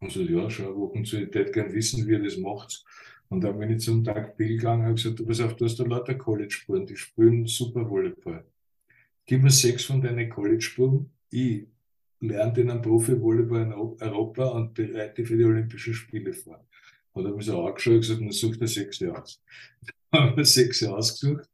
Und 0.00 0.12
so, 0.12 0.20
ja, 0.20 0.48
schon 0.50 0.66
eine 0.66 0.76
Woche 0.76 1.02
zu, 1.04 1.16
ich 1.16 1.34
hätte 1.34 1.52
gern 1.52 1.72
wissen, 1.72 2.06
wie 2.06 2.12
ihr 2.12 2.22
das 2.22 2.36
macht. 2.36 2.84
Und 3.28 3.42
dann 3.42 3.58
bin 3.58 3.70
ich 3.70 3.80
zum 3.80 4.04
Tag 4.04 4.36
Bill 4.36 4.56
gegangen 4.56 4.86
und 4.86 4.96
gesagt, 4.96 5.18
du 5.18 5.26
pass 5.26 5.40
auf, 5.40 5.56
du 5.56 5.64
hast 5.64 5.78
da 5.80 5.84
lauter 5.84 6.14
College-Spuren, 6.14 6.86
die 6.86 6.96
spielen 6.96 7.46
super 7.46 7.88
Volleyball. 7.88 8.44
Gib 9.24 9.42
mir 9.42 9.50
sechs 9.50 9.84
von 9.84 10.00
deinen 10.00 10.30
College-Spuren, 10.30 11.10
ich 11.30 11.66
lerne 12.20 12.52
den 12.52 12.70
am 12.70 12.82
Profi-Volleyball 12.82 13.62
in 13.62 13.72
Europa 13.72 14.46
und 14.46 14.74
bereite 14.74 15.24
für 15.24 15.36
die 15.36 15.44
Olympischen 15.44 15.94
Spiele 15.94 16.32
vor. 16.32 16.64
Hat 17.14 17.24
er 17.24 17.32
mich 17.32 17.46
so 17.46 17.66
angeschaut 17.66 17.94
und 17.94 18.00
gesagt, 18.00 18.20
dann 18.20 18.30
such 18.30 18.56
dir 18.56 18.68
sechs 18.68 19.02
aus. 19.02 19.42
haben 20.12 20.36
wir 20.36 20.44
sechs 20.44 20.82
ausgesucht 20.84 21.48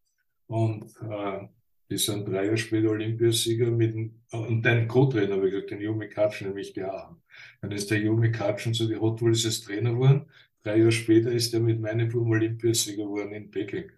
und 0.48 0.84
äh, 1.08 1.46
die 1.90 1.98
sind 1.98 2.28
drei 2.28 2.44
Jahre 2.44 2.56
später 2.56 2.90
Olympiasieger 2.90 3.70
mit 3.70 3.94
und 4.30 4.62
dein 4.62 4.88
Co-Trainer, 4.88 5.36
habe 5.36 5.48
ich 5.48 5.54
gesagt, 5.54 5.70
den 5.70 5.80
Jumi 5.80 6.08
Katschen, 6.08 6.48
nämlich 6.48 6.72
der 6.72 7.16
Dann 7.60 7.72
ist 7.72 7.90
der 7.90 8.00
Jumi 8.00 8.30
Katschen 8.30 8.74
so 8.74 8.86
die 8.86 8.96
Hot 8.96 9.22
Wheels 9.22 9.44
als 9.46 9.62
Trainer 9.62 9.92
geworden 9.92 10.26
Drei 10.62 10.78
Jahre 10.78 10.92
später 10.92 11.32
ist 11.32 11.52
er 11.54 11.60
mit 11.60 11.80
meinem 11.80 12.08
Buben 12.08 12.30
Olympiasieger 12.30 13.04
geworden 13.04 13.32
in 13.32 13.50
Peking. 13.50 13.90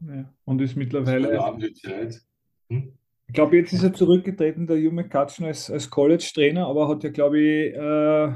Ja, 0.00 0.32
und 0.44 0.60
ist 0.60 0.76
mittlerweile. 0.76 1.38
Zeit. 1.74 2.22
Hm? 2.70 2.92
Ich 3.26 3.34
glaube, 3.34 3.56
jetzt 3.58 3.72
ist 3.72 3.84
er 3.84 3.92
zurückgetreten, 3.92 4.66
der 4.66 4.78
Junge 4.78 5.08
Katschen 5.08 5.44
als, 5.44 5.70
als 5.70 5.88
College-Trainer, 5.88 6.66
aber 6.66 6.88
hat 6.88 7.04
ja, 7.04 7.10
glaube 7.10 7.38
ich, 7.38 7.74
äh, 7.74 8.32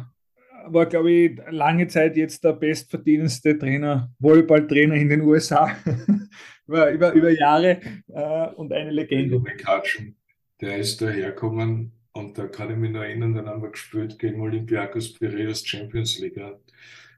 war, 0.66 0.86
glaube 0.86 1.10
ich, 1.10 1.40
lange 1.50 1.88
Zeit 1.88 2.16
jetzt 2.16 2.44
der 2.44 2.52
bestverdienendste 2.52 3.58
Trainer, 3.58 4.12
Volleyball-Trainer 4.18 4.94
in 4.94 5.08
den 5.08 5.22
USA. 5.22 5.74
über, 6.66 6.90
über, 6.90 7.12
über 7.12 7.30
Jahre 7.30 7.80
äh, 8.08 8.54
und 8.54 8.72
eine 8.72 8.90
Legende. 8.90 9.34
Junge 9.34 9.56
Katschen, 9.56 10.16
der 10.60 10.78
ist 10.78 11.00
dahergekommen 11.00 11.92
und 12.12 12.38
da 12.38 12.46
kann 12.46 12.70
ich 12.70 12.76
mich 12.76 12.90
noch 12.90 13.02
erinnern, 13.02 13.34
dann 13.34 13.48
haben 13.48 13.62
wir 13.62 13.70
gespielt 13.70 14.18
gegen 14.18 14.40
Olympiakos 14.40 15.14
Piraeus 15.14 15.66
Champions 15.66 16.18
League. 16.20 16.40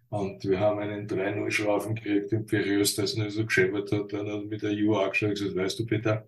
Und 0.08 0.44
wir 0.44 0.60
haben 0.60 0.78
einen 0.78 1.08
3-0-Schrafen 1.08 1.96
gekriegt 1.96 2.32
im 2.32 2.46
Piraeus, 2.46 2.94
das 2.94 3.16
nur 3.16 3.30
so 3.30 3.44
gescheppert 3.44 3.90
hat. 3.90 4.12
Dann 4.12 4.30
hat 4.30 4.46
mit 4.46 4.62
der 4.62 4.72
Ju 4.72 4.94
angeschaut 4.94 5.30
und 5.30 5.34
gesagt, 5.34 5.56
weißt 5.56 5.78
du, 5.80 5.86
Peter, 5.86 6.26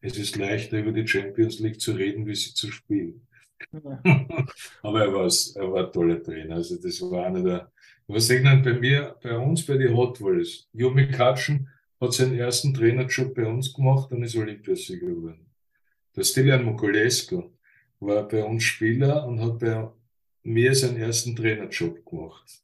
es 0.00 0.16
ist 0.16 0.36
leichter 0.36 0.78
über 0.78 0.92
die 0.92 1.06
Champions 1.06 1.58
League 1.58 1.80
zu 1.80 1.92
reden, 1.92 2.26
wie 2.26 2.34
sie 2.34 2.54
zu 2.54 2.70
spielen. 2.70 3.26
Ja. 3.72 4.00
Aber 4.82 5.00
er, 5.00 5.08
er 5.08 5.72
war 5.72 5.86
ein 5.86 5.92
toller 5.92 6.22
Trainer. 6.22 6.56
Also 6.56 6.76
das 6.80 7.00
war 7.02 7.26
einer 7.26 7.42
der, 7.42 7.72
was 8.06 8.28
dann 8.28 8.62
bei 8.62 8.74
mir, 8.74 9.16
bei 9.22 9.36
uns, 9.36 9.66
bei 9.66 9.76
den 9.76 9.96
Hot 9.96 10.20
Wheels. 10.20 10.68
Jumi 10.72 11.08
Katschen 11.08 11.68
hat 12.00 12.14
seinen 12.14 12.38
ersten 12.38 12.72
Trainerjob 12.72 13.34
bei 13.34 13.44
uns 13.44 13.74
gemacht 13.74 14.10
und 14.12 14.22
ist 14.22 14.36
Olympiasieger 14.36 15.06
geworden. 15.06 15.46
Der 16.16 16.22
Stilian 16.22 16.64
Mokulescu 16.64 17.50
war 17.98 18.26
bei 18.26 18.42
uns 18.42 18.62
Spieler 18.62 19.26
und 19.26 19.40
hat 19.40 19.58
bei 19.58 19.88
mir 20.42 20.74
seinen 20.74 20.96
ersten 20.96 21.36
Trainerjob 21.36 22.04
gemacht 22.06 22.62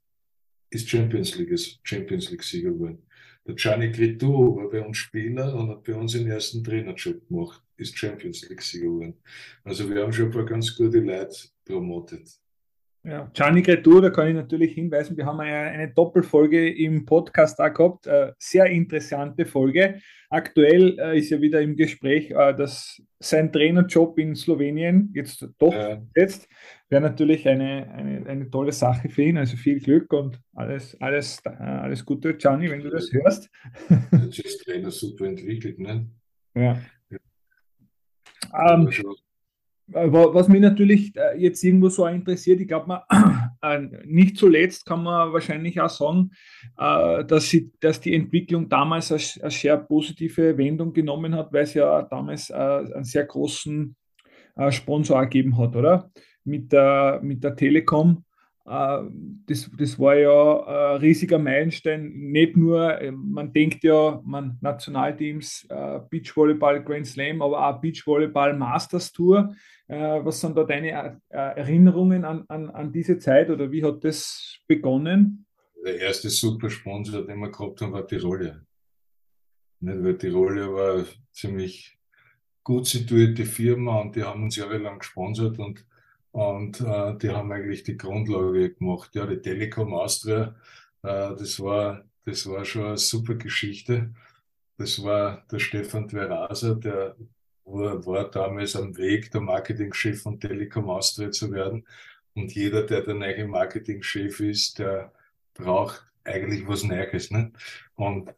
ist 0.76 0.88
Champions 0.88 1.36
League, 1.36 1.58
Champions 1.82 2.30
League 2.30 2.42
Sieger 2.42 2.70
geworden. 2.70 3.02
Der 3.46 3.54
Gianni 3.54 3.90
Gritou 3.90 4.56
war 4.56 4.68
bei 4.68 4.84
uns 4.84 4.98
Spieler 4.98 5.54
und 5.54 5.70
hat 5.70 5.84
bei 5.84 5.94
uns 5.94 6.12
den 6.12 6.26
ersten 6.28 6.62
Trainerjob 6.62 7.28
gemacht, 7.28 7.62
ist 7.76 7.96
Champions 7.96 8.48
League 8.48 8.62
Sieger 8.62 8.86
geworden. 8.86 9.14
Also 9.64 9.88
wir 9.88 10.02
haben 10.02 10.12
schon 10.12 10.26
ein 10.26 10.32
paar 10.32 10.44
ganz 10.44 10.76
gute 10.76 11.00
Leute 11.00 11.36
promotet. 11.64 12.28
Ja, 13.06 13.30
Gianni 13.32 13.62
Cretur, 13.62 14.02
da 14.02 14.10
kann 14.10 14.26
ich 14.26 14.34
natürlich 14.34 14.74
hinweisen, 14.74 15.16
wir 15.16 15.26
haben 15.26 15.38
eine, 15.38 15.54
eine 15.54 15.94
Doppelfolge 15.94 16.74
im 16.74 17.04
Podcast 17.06 17.56
da 17.56 17.68
gehabt, 17.68 18.08
äh, 18.08 18.32
sehr 18.36 18.66
interessante 18.66 19.46
Folge. 19.46 20.00
Aktuell 20.28 20.98
äh, 20.98 21.16
ist 21.16 21.30
ja 21.30 21.40
wieder 21.40 21.60
im 21.60 21.76
Gespräch, 21.76 22.32
äh, 22.32 22.52
dass 22.52 23.00
sein 23.20 23.52
Trainerjob 23.52 24.18
in 24.18 24.34
Slowenien 24.34 25.12
jetzt 25.14 25.48
doch 25.58 25.72
ja. 25.72 26.02
jetzt 26.16 26.48
wäre 26.88 27.00
natürlich 27.00 27.46
eine, 27.48 27.88
eine, 27.92 28.26
eine 28.26 28.50
tolle 28.50 28.72
Sache 28.72 29.08
für 29.08 29.22
ihn. 29.22 29.38
Also 29.38 29.56
viel 29.56 29.78
Glück 29.78 30.12
und 30.12 30.40
alles, 30.56 31.00
alles, 31.00 31.40
äh, 31.44 31.50
alles 31.50 32.04
Gute, 32.04 32.34
Gianni, 32.34 32.68
wenn 32.68 32.80
du 32.80 32.90
das 32.90 33.12
hörst. 33.12 33.48
Jetzt 34.10 34.40
ist 34.40 34.64
Trainer 34.64 34.90
super 34.90 35.26
entwickelt, 35.26 35.78
ne? 35.78 36.10
Ja. 36.56 36.76
ja. 37.10 37.18
Äh, 39.92 40.08
was 40.10 40.48
mich 40.48 40.60
natürlich 40.60 41.14
äh, 41.16 41.38
jetzt 41.38 41.62
irgendwo 41.62 41.88
so 41.88 42.06
interessiert, 42.06 42.60
ich 42.60 42.68
glaube, 42.68 43.02
äh, 43.62 43.80
nicht 44.04 44.36
zuletzt 44.36 44.84
kann 44.84 45.02
man 45.02 45.32
wahrscheinlich 45.32 45.80
auch 45.80 45.88
sagen, 45.88 46.30
dass, 46.76 47.48
sie, 47.48 47.70
dass 47.80 48.00
die 48.00 48.14
Entwicklung 48.14 48.68
damals 48.68 49.10
eine, 49.12 49.50
sehr 49.50 49.78
positive 49.78 50.56
Wendung 50.58 50.92
genommen 50.92 51.34
hat, 51.34 51.52
weil 51.52 51.62
es 51.62 51.74
ja 51.74 52.02
damals 52.02 52.50
einen 52.50 53.04
sehr 53.04 53.24
großen 53.24 53.96
Sponsor 54.70 55.22
gegeben 55.22 55.56
hat, 55.56 55.74
oder? 55.74 56.10
Mit 56.44 56.72
der, 56.72 57.20
mit 57.22 57.42
der 57.42 57.56
Telekom. 57.56 58.25
Das, 58.68 59.70
das 59.78 59.96
war 59.96 60.16
ja 60.16 60.94
ein 60.94 61.00
riesiger 61.00 61.38
Meilenstein. 61.38 62.08
Nicht 62.08 62.56
nur, 62.56 62.98
man 63.12 63.52
denkt 63.52 63.84
ja, 63.84 64.20
man 64.24 64.58
Nationalteams, 64.60 65.68
Beachvolleyball 66.10 66.82
Grand 66.82 67.06
Slam, 67.06 67.42
aber 67.42 67.68
auch 67.68 67.80
Beachvolleyball 67.80 68.54
Masters 68.56 69.12
Tour 69.12 69.54
äh, 69.88 70.24
was 70.24 70.40
sind 70.40 70.56
da 70.56 70.64
deine 70.64 71.20
äh, 71.28 71.36
Erinnerungen 71.36 72.24
an, 72.24 72.44
an, 72.48 72.70
an 72.70 72.92
diese 72.92 73.18
Zeit 73.18 73.50
oder 73.50 73.70
wie 73.70 73.84
hat 73.84 74.02
das 74.04 74.58
begonnen? 74.66 75.46
Der 75.84 76.00
erste 76.00 76.28
Supersponsor, 76.28 77.24
den 77.24 77.38
wir 77.38 77.50
gehabt 77.50 77.80
haben, 77.80 77.92
war 77.92 78.06
Tirolia. 78.06 78.60
Nicht? 79.80 80.02
Weil 80.02 80.18
Tirol 80.18 80.74
war 80.74 81.04
ziemlich 81.32 81.96
gut 82.64 82.86
situierte 82.86 83.44
Firma 83.44 84.00
und 84.00 84.16
die 84.16 84.24
haben 84.24 84.42
uns 84.42 84.56
jahrelang 84.56 84.98
gesponsert 84.98 85.58
und, 85.58 85.86
und 86.36 86.82
äh, 86.82 87.16
die 87.16 87.30
haben 87.30 87.50
eigentlich 87.50 87.82
die 87.82 87.96
Grundlage 87.96 88.74
gemacht. 88.74 89.14
Ja, 89.14 89.24
die 89.24 89.40
Telekom 89.40 89.94
Austria, 89.94 90.54
äh, 91.02 91.34
das, 91.34 91.58
war, 91.60 92.04
das 92.26 92.46
war 92.46 92.62
schon 92.66 92.84
eine 92.84 92.98
super 92.98 93.36
Geschichte. 93.36 94.12
Das 94.76 95.02
war 95.02 95.46
der 95.50 95.58
Stefan 95.58 96.08
Dweraser, 96.08 96.74
der 96.74 97.16
war, 97.64 98.04
war 98.04 98.30
damals 98.30 98.76
am 98.76 98.94
Weg, 98.98 99.30
der 99.30 99.40
Marketingchef 99.40 100.20
von 100.20 100.38
Telekom 100.38 100.90
Austria 100.90 101.30
zu 101.30 101.50
werden. 101.52 101.86
Und 102.34 102.54
jeder, 102.54 102.82
der 102.82 103.00
der 103.00 103.14
neue 103.14 103.48
Marketingchef 103.48 104.40
ist, 104.40 104.78
der 104.78 105.12
braucht 105.54 106.04
eigentlich 106.24 106.68
was 106.68 106.82
Neues. 106.84 107.30
Ne? 107.30 107.50
Und 107.94 108.34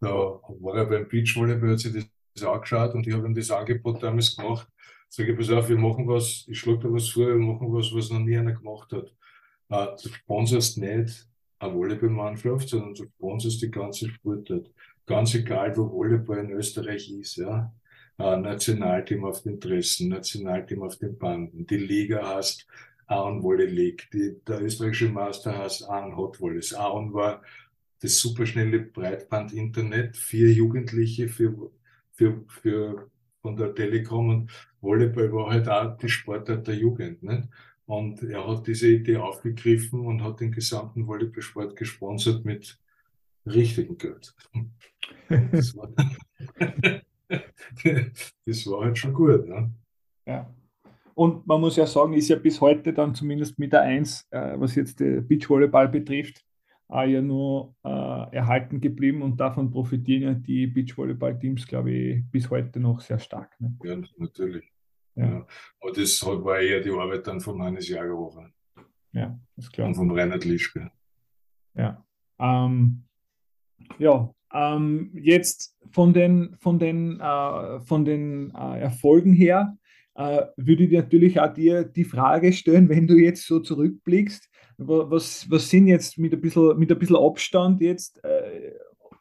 da 0.00 0.10
war 0.10 0.76
er 0.76 0.84
beim 0.84 1.08
Beachvolleyball, 1.08 1.72
hat 1.72 1.78
sich 1.80 2.06
das 2.34 2.44
angeschaut 2.44 2.94
und 2.94 3.06
ich 3.06 3.14
habe 3.14 3.26
ihm 3.26 3.34
das 3.34 3.50
Angebot 3.50 4.02
damals 4.02 4.36
gemacht. 4.36 4.68
Sage 5.08 5.32
ich, 5.32 5.38
pass 5.38 5.50
auf, 5.50 5.68
wir 5.68 5.78
machen 5.78 6.06
was, 6.06 6.44
ich 6.48 6.58
schlage 6.58 6.80
da 6.80 6.92
was 6.92 7.08
vor, 7.08 7.28
wir 7.28 7.36
machen 7.36 7.72
was, 7.72 7.92
was 7.94 8.10
noch 8.10 8.20
nie 8.20 8.36
einer 8.36 8.52
gemacht 8.52 8.92
hat. 8.92 9.14
Uh, 9.70 9.96
du 10.02 10.08
sponsorst 10.08 10.78
nicht 10.78 11.26
eine 11.58 11.74
Volleyballmannschaft, 11.74 12.68
sondern 12.68 12.94
du 12.94 13.04
sponsorst 13.04 13.60
die 13.62 13.70
ganze 13.70 14.08
Sportart. 14.08 14.70
Ganz 15.06 15.34
egal, 15.34 15.76
wo 15.76 15.90
Volleyball 15.90 16.38
in 16.38 16.50
Österreich 16.52 17.10
ist, 17.10 17.36
ja. 17.36 17.72
Uh, 18.18 18.36
Nationalteam 18.36 19.24
auf 19.24 19.42
den 19.42 19.60
Dressen, 19.60 20.08
Nationalteam 20.08 20.82
auf 20.82 20.96
den 20.96 21.16
Banden, 21.18 21.66
die 21.66 21.76
Liga 21.76 22.26
hast 22.26 22.66
Aaron 23.08 23.42
Wolle 23.42 23.64
League, 23.64 24.08
die, 24.12 24.36
der 24.46 24.62
österreichische 24.62 25.08
Master 25.08 25.56
heißt 25.56 25.88
Aaron 25.88 26.16
Hot 26.16 26.40
Wallis. 26.40 26.74
Aaron 26.74 27.12
war 27.14 27.42
das 28.00 28.18
superschnelle 28.18 28.80
Breitband-Internet 28.80 30.16
für 30.16 30.48
Jugendliche, 30.48 31.28
für, 31.28 31.70
für, 32.12 32.44
für 32.48 33.10
von 33.42 33.56
der 33.56 33.74
Telekom 33.74 34.28
und 34.28 34.50
Volleyball 34.80 35.32
war 35.32 35.50
halt 35.50 35.68
auch 35.68 35.96
die 35.96 36.08
Sportart 36.08 36.66
der 36.66 36.74
Jugend. 36.76 37.22
Ne? 37.22 37.48
Und 37.86 38.22
er 38.22 38.46
hat 38.46 38.66
diese 38.66 38.88
Idee 38.88 39.16
aufgegriffen 39.16 40.00
und 40.00 40.22
hat 40.22 40.40
den 40.40 40.52
gesamten 40.52 41.06
Volleyballsport 41.06 41.74
gesponsert 41.76 42.44
mit 42.44 42.78
richtigem 43.46 43.96
Geld. 43.96 44.34
Das 45.28 45.76
war, 45.76 45.88
das 48.44 48.66
war 48.66 48.84
halt 48.84 48.98
schon 48.98 49.14
gut. 49.14 49.48
Ne? 49.48 49.72
Ja. 50.26 50.54
Und 51.14 51.46
man 51.46 51.60
muss 51.60 51.76
ja 51.76 51.86
sagen, 51.86 52.12
ist 52.12 52.28
ja 52.28 52.36
bis 52.36 52.60
heute 52.60 52.92
dann 52.92 53.14
zumindest 53.14 53.58
mit 53.58 53.72
der 53.72 53.82
1, 53.82 54.28
äh, 54.30 54.52
was 54.56 54.74
jetzt 54.74 55.00
der 55.00 55.20
Beachvolleyball 55.20 55.88
betrifft, 55.88 56.44
ja 56.88 57.20
nur 57.20 57.74
äh, 57.84 58.36
erhalten 58.36 58.80
geblieben 58.80 59.22
und 59.22 59.38
davon 59.38 59.70
profitieren 59.70 60.22
ja 60.22 60.34
die 60.34 60.66
Beachvolleyball-Teams, 60.66 61.66
glaube 61.66 61.90
ich, 61.90 62.30
bis 62.30 62.48
heute 62.50 62.80
noch 62.80 63.00
sehr 63.00 63.18
stark. 63.18 63.54
Ne? 63.60 63.76
Ja, 63.84 63.96
natürlich. 64.16 64.64
Ja. 65.14 65.24
ja. 65.24 65.46
Aber 65.80 65.92
das 65.92 66.24
war 66.24 66.58
eher 66.60 66.80
die 66.80 66.90
Arbeit 66.90 67.26
dann 67.26 67.40
von 67.40 67.62
Hannes 67.62 67.88
Jagerhofer. 67.88 68.50
Ja, 69.12 69.38
ist 69.56 69.72
klar. 69.72 69.88
Und 69.88 69.94
von 69.94 70.10
Reinhard 70.10 70.44
Lischke. 70.44 70.90
Ja. 71.74 72.04
Ähm, 72.38 73.04
ja, 73.98 74.32
ähm, 74.52 75.10
jetzt 75.14 75.76
von 75.90 76.12
den, 76.12 76.56
von 76.58 76.78
den, 76.78 77.20
äh, 77.20 77.80
von 77.80 78.04
den 78.04 78.52
äh, 78.54 78.80
Erfolgen 78.80 79.32
her, 79.32 79.76
äh, 80.14 80.46
würde 80.56 80.84
ich 80.84 80.92
natürlich 80.92 81.40
auch 81.40 81.52
dir 81.52 81.84
die 81.84 82.04
Frage 82.04 82.52
stellen, 82.52 82.88
wenn 82.88 83.06
du 83.06 83.16
jetzt 83.16 83.46
so 83.46 83.60
zurückblickst, 83.60 84.47
was, 84.78 85.50
was 85.50 85.68
sind 85.68 85.88
jetzt 85.88 86.18
mit 86.18 86.32
ein 86.32 86.40
bisschen, 86.40 86.78
mit 86.78 86.90
ein 86.90 86.98
bisschen 86.98 87.16
Abstand 87.16 87.80
jetzt, 87.80 88.22
äh, 88.24 88.72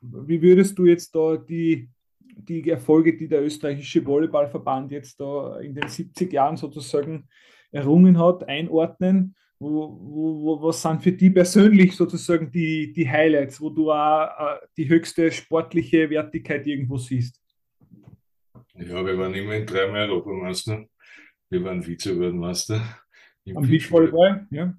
wie 0.01 0.41
würdest 0.41 0.77
du 0.77 0.85
jetzt 0.85 1.13
da 1.15 1.35
die, 1.35 1.89
die 2.21 2.69
Erfolge, 2.69 3.17
die 3.17 3.27
der 3.27 3.43
österreichische 3.43 4.05
Volleyballverband 4.05 4.91
jetzt 4.91 5.19
da 5.19 5.59
in 5.59 5.73
den 5.73 5.87
70 5.87 6.31
Jahren 6.31 6.57
sozusagen 6.57 7.27
errungen 7.71 8.19
hat, 8.19 8.47
einordnen? 8.47 9.35
Wo, 9.59 9.97
wo, 9.99 10.61
was 10.61 10.83
sind 10.83 11.01
für 11.01 11.11
dich 11.11 11.33
persönlich 11.33 11.95
sozusagen 11.95 12.51
die, 12.51 12.93
die 12.93 13.09
Highlights, 13.09 13.59
wo 13.59 13.71
du 13.71 13.91
auch 13.91 14.27
äh, 14.27 14.59
die 14.77 14.87
höchste 14.87 15.31
sportliche 15.31 16.11
Wertigkeit 16.11 16.67
irgendwo 16.67 16.97
siehst? 16.97 17.41
Ja, 18.75 19.03
wir 19.03 19.17
waren 19.17 19.33
immerhin 19.33 19.65
dreimal 19.65 20.11
Europameister. 20.11 20.85
Wir 21.49 21.63
waren 21.63 21.81
Vize-Weltmeister. 21.81 22.79
Am 23.55 23.67
Beachvolleyball, 23.67 24.45
ja. 24.51 24.77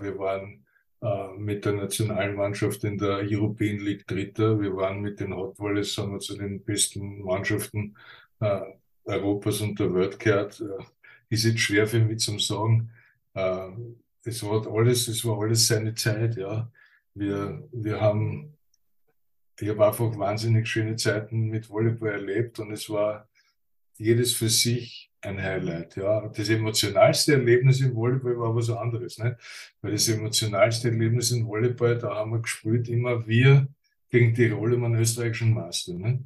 Wir 0.00 0.18
waren 0.18 0.64
äh, 1.02 1.28
mit 1.38 1.64
der 1.64 1.72
Nationalmannschaft 1.72 2.84
in 2.84 2.98
der 2.98 3.22
European 3.24 3.78
League 3.78 4.06
Dritter. 4.06 4.60
Wir 4.60 4.76
waren 4.76 5.00
mit 5.00 5.20
den 5.20 5.34
Hot 5.34 5.58
Volleys, 5.58 5.94
sagen 5.94 6.12
wir, 6.12 6.20
zu 6.20 6.36
den 6.36 6.62
besten 6.62 7.22
Mannschaften 7.22 7.96
äh, 8.40 8.60
Europas 9.04 9.60
und 9.60 9.78
der 9.78 9.94
Welt 9.94 10.18
gehört. 10.18 10.60
Äh, 10.60 10.84
ist 11.30 11.44
jetzt 11.44 11.60
schwer 11.60 11.86
für 11.86 12.00
mich 12.00 12.18
zu 12.18 12.38
sagen. 12.38 12.90
Äh, 13.34 13.68
es 14.24 14.42
war 14.42 14.66
alles, 14.70 15.08
es 15.08 15.24
war 15.24 15.40
alles 15.40 15.66
seine 15.66 15.94
Zeit, 15.94 16.36
ja. 16.36 16.70
Wir, 17.14 17.66
wir 17.72 18.00
haben, 18.00 18.56
ich 19.58 19.68
habe 19.68 19.86
einfach 19.86 20.16
wahnsinnig 20.18 20.68
schöne 20.68 20.96
Zeiten 20.96 21.48
mit 21.48 21.68
Volleyball 21.68 22.12
erlebt 22.12 22.58
und 22.60 22.72
es 22.72 22.88
war 22.88 23.28
jedes 23.96 24.34
für 24.34 24.48
sich 24.48 25.09
ein 25.22 25.42
Highlight. 25.42 25.96
Ja. 25.96 26.28
Das 26.28 26.48
emotionalste 26.48 27.34
Erlebnis 27.34 27.80
im 27.80 27.94
Volleyball 27.94 28.38
war 28.38 28.56
was 28.56 28.70
anderes. 28.70 29.18
Nicht? 29.18 29.36
Weil 29.82 29.92
das 29.92 30.08
emotionalste 30.08 30.88
Erlebnis 30.88 31.30
im 31.30 31.46
Volleyball, 31.46 31.98
da 31.98 32.14
haben 32.14 32.32
wir 32.32 32.40
gespielt, 32.40 32.88
immer 32.88 33.26
wir 33.26 33.68
gegen 34.08 34.34
Tirol 34.34 34.74
um 34.74 34.84
einen 34.84 35.00
österreichischen 35.00 35.54
Master. 35.54 35.94
Nicht? 35.94 36.20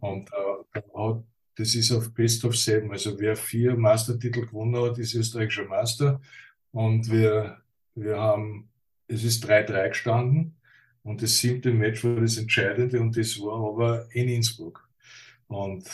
Und 0.00 0.30
äh, 0.32 1.22
das 1.56 1.74
ist 1.74 1.92
auf 1.92 2.12
Best 2.14 2.44
of 2.44 2.56
Seven. 2.56 2.90
Also 2.90 3.18
wer 3.18 3.36
vier 3.36 3.76
Mastertitel 3.76 4.46
gewonnen 4.46 4.82
hat, 4.82 4.98
ist 4.98 5.14
österreichischer 5.14 5.64
Master. 5.64 6.20
Und 6.72 7.10
wir, 7.10 7.58
wir 7.94 8.18
haben, 8.18 8.68
es 9.08 9.24
ist 9.24 9.44
3-3 9.44 9.88
gestanden. 9.88 10.54
Und 11.02 11.22
das 11.22 11.38
siebte 11.38 11.72
Match 11.72 12.04
war 12.04 12.20
das 12.20 12.36
entscheidende 12.36 13.00
und 13.00 13.16
das 13.16 13.40
war 13.40 13.70
aber 13.70 14.06
in 14.12 14.28
Innsbruck. 14.28 14.86
Und 15.46 15.84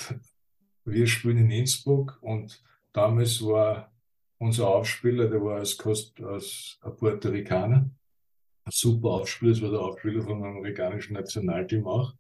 wir 0.84 1.06
spielen 1.06 1.38
in 1.38 1.50
Innsbruck 1.50 2.18
und 2.20 2.62
damals 2.92 3.44
war 3.44 3.92
unser 4.38 4.68
Aufspieler, 4.68 5.28
der 5.28 5.42
war 5.42 5.56
als, 5.56 5.76
Kost, 5.76 6.20
als 6.20 6.78
Puerto 6.98 7.28
Ricaner, 7.30 7.90
ein 8.64 8.70
super 8.72 9.08
Aufspieler, 9.08 9.52
das 9.52 9.62
war 9.62 9.70
der 9.70 9.80
Aufspieler 9.80 10.22
vom 10.22 10.42
amerikanischen 10.42 11.14
Nationalteam 11.14 11.86
auch. 11.86 12.14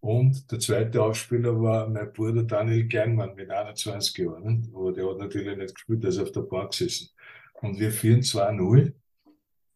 Und 0.00 0.50
der 0.52 0.60
zweite 0.60 1.02
Aufspieler 1.02 1.60
war 1.60 1.88
mein 1.88 2.12
Bruder 2.12 2.44
Daniel 2.44 2.84
Gernmann 2.84 3.34
mit 3.34 3.50
21 3.50 4.16
Jahren. 4.18 4.70
Aber 4.74 4.92
der 4.92 5.08
hat 5.08 5.18
natürlich 5.18 5.56
nicht 5.56 5.74
gespielt, 5.74 6.02
der 6.02 6.10
ist 6.10 6.18
auf 6.18 6.30
der 6.30 6.42
Bank 6.42 6.70
gesessen. 6.70 7.10
Und 7.54 7.80
wir 7.80 7.90
führen 7.90 8.20
2-0 8.20 8.92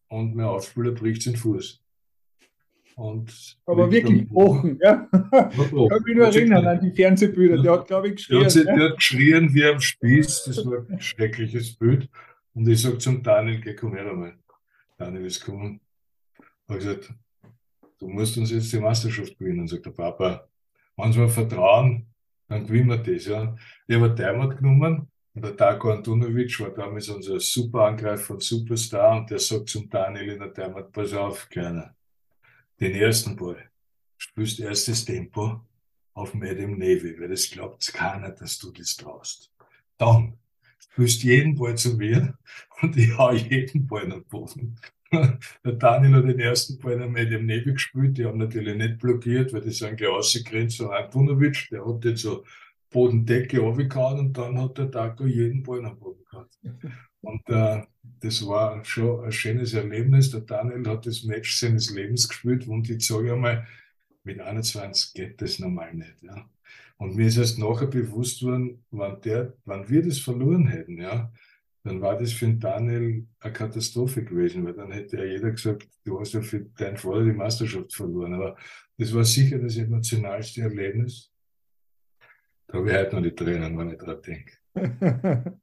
und 0.09 0.37
mein 0.37 0.47
Aufspieler 0.47 0.93
bricht 0.93 1.27
den 1.27 1.37
Fuß. 1.37 1.83
Und 2.97 3.57
Aber 3.67 3.91
wirklich 3.91 4.31
Wochen, 4.31 4.79
ja. 4.83 5.09
Ich 5.13 5.29
kann 5.31 6.03
mich 6.05 6.15
nur 6.15 6.27
erinnern 6.27 6.67
an 6.67 6.81
die 6.81 6.91
Fernsehbilder. 6.91 7.63
Der 7.63 7.73
hat, 7.73 7.87
glaube 7.87 8.09
ich, 8.09 8.17
geschrien. 8.17 8.41
Der 8.41 8.49
hat, 8.49 8.79
der 8.79 8.89
hat 8.91 8.97
geschrien 8.97 9.55
wie 9.55 9.65
am 9.65 9.81
Spieß. 9.81 10.45
Das 10.47 10.67
war 10.67 10.87
ein 10.89 11.01
schreckliches 11.01 11.75
Bild. 11.77 12.09
Und 12.55 12.69
ich 12.69 12.83
sage 12.83 12.99
zum 12.99 13.23
Daniel, 13.23 13.61
geh, 13.61 13.75
komm 13.75 13.95
her 13.95 14.11
einmal. 14.11 14.35
Daniel 14.99 15.27
ist 15.27 15.45
gekommen. 15.45 15.81
Ich 16.69 16.75
gesagt, 16.77 17.13
du 17.99 18.09
musst 18.09 18.37
uns 18.37 18.51
jetzt 18.51 18.73
die 18.73 18.81
Meisterschaft 18.81 19.39
gewinnen. 19.39 19.61
Und 19.61 19.69
sagt 19.69 19.87
der 19.87 19.91
Papa, 19.91 20.47
wenn 20.97 21.15
wir 21.15 21.29
vertrauen, 21.29 22.07
dann 22.49 22.67
gewinnen 22.67 22.91
wir 22.91 22.99
das. 22.99 23.27
Ja. 23.27 23.57
Ich 23.87 23.97
habe 23.97 24.15
Heimat 24.23 24.59
genommen 24.59 25.09
und 25.35 25.45
der 25.45 25.53
Darko 25.53 25.91
Antunovic 25.91 26.61
war 26.61 26.71
damals 26.71 27.09
unser 27.09 27.41
Superangreifer 27.41 28.35
und 28.35 28.43
Superstar 28.43 29.17
und 29.17 29.31
der 29.31 29.39
sagt 29.39 29.71
zum 29.71 29.89
Daniel 29.89 30.35
in 30.35 30.39
der 30.41 30.65
Heimat, 30.65 30.93
pass 30.93 31.15
auf, 31.15 31.49
Kleiner 31.49 31.95
den 32.83 32.97
ersten 32.97 33.37
Ball, 33.37 33.71
spielst 34.19 34.59
erstes 34.59 35.05
Tempo 35.05 35.61
auf 36.15 36.35
Madam 36.35 36.79
Navy, 36.79 37.19
weil 37.19 37.29
das 37.29 37.49
glaubt 37.49 37.93
keiner, 37.93 38.31
dass 38.31 38.59
du 38.59 38.73
das 38.73 38.97
traust. 38.97 39.53
Dann 39.97 40.37
spielst 40.79 41.23
jeden 41.23 41.55
Ball 41.55 41.77
zu 41.77 41.95
mir 41.97 42.37
und 42.83 42.97
ich 42.97 43.17
hau 43.17 43.33
jeden 43.33 43.87
Ball 43.87 44.09
nach 44.09 44.23
Boden. 44.25 44.77
Der 45.13 45.73
Daniel 45.75 46.17
hat 46.17 46.25
den 46.25 46.41
ersten 46.41 46.79
Ball 46.79 47.01
in 47.01 47.13
Medium 47.13 47.47
Navy 47.47 47.73
gespielt, 47.73 48.17
die 48.17 48.25
haben 48.25 48.39
natürlich 48.39 48.77
nicht 48.77 48.99
blockiert, 48.99 49.53
weil 49.53 49.61
die 49.61 49.71
sind 49.71 49.99
gleich 49.99 50.11
ausgegrenzt. 50.11 50.81
Und 50.81 50.91
Antunovic, 50.91 51.69
der 51.71 51.87
hat 51.87 52.05
jetzt 52.05 52.23
so 52.23 52.45
Bodendecke 52.91 53.61
runtergehauen 53.61 54.19
und 54.21 54.39
dann 54.39 54.61
hat 54.61 54.79
der 54.79 54.91
Taco 54.91 55.27
jeden 55.27 55.63
Ball 55.63 55.83
nach 55.83 55.95
Boden 55.95 56.25
gehabt. 56.25 56.59
Und 57.23 57.49
äh, 57.49 57.83
das 58.21 58.47
war 58.47 58.85
schon 58.85 59.25
ein 59.25 59.33
schönes 59.33 59.75
Erlebnis. 59.75 60.31
Der 60.31 60.41
Daniel 60.41 60.87
hat 60.89 61.07
das 61.07 61.25
Match 61.25 61.57
seines 61.57 61.91
Lebens 61.91 62.29
gespielt 62.29 62.69
und 62.69 62.89
ich 62.91 63.07
sage 63.07 63.33
einmal, 63.33 63.67
mit 64.25 64.41
21 64.41 65.15
geht 65.15 65.41
das 65.41 65.59
normal 65.59 65.95
nicht. 65.95 66.23
Ja. 66.23 66.49
Und 66.99 67.17
mir 67.17 67.27
ist 67.27 67.37
erst 67.37 67.59
nachher 67.59 67.89
bewusst 67.89 68.43
worden, 68.43 68.85
wann, 68.91 69.21
der, 69.23 69.55
wann 69.65 69.89
wir 69.89 70.03
das 70.03 70.19
verloren 70.21 70.69
hätten. 70.69 70.99
Ja. 70.99 71.33
dann 71.85 72.01
war 72.01 72.17
das 72.17 72.33
für 72.33 72.47
den 72.47 72.61
Daniel 72.61 73.27
eine 73.41 73.53
Katastrophe 73.53 74.25
gewesen, 74.25 74.65
weil 74.65 74.75
dann 74.75 74.93
hätte 74.93 75.17
ja 75.19 75.25
jeder 75.25 75.51
gesagt, 75.51 75.89
du 76.05 76.21
hast 76.21 76.33
ja 76.35 76.43
für 76.43 76.61
deinen 76.61 76.97
Vater 76.97 77.25
die 77.25 77.33
Meisterschaft 77.33 77.93
verloren. 77.95 78.35
Aber 78.35 78.57
das 78.99 79.13
war 79.15 79.25
sicher 79.25 79.59
das 79.59 79.77
emotionalste 79.77 80.63
Erlebnis. 80.63 81.32
Da 82.73 82.79
habe 82.79 82.91
ich 82.91 82.97
heute 82.97 83.15
noch 83.17 83.23
die 83.23 83.35
Tränen, 83.35 83.79
wenn 83.79 83.91
ich 83.91 83.99
daran 83.99 84.23
denke. 84.23 84.53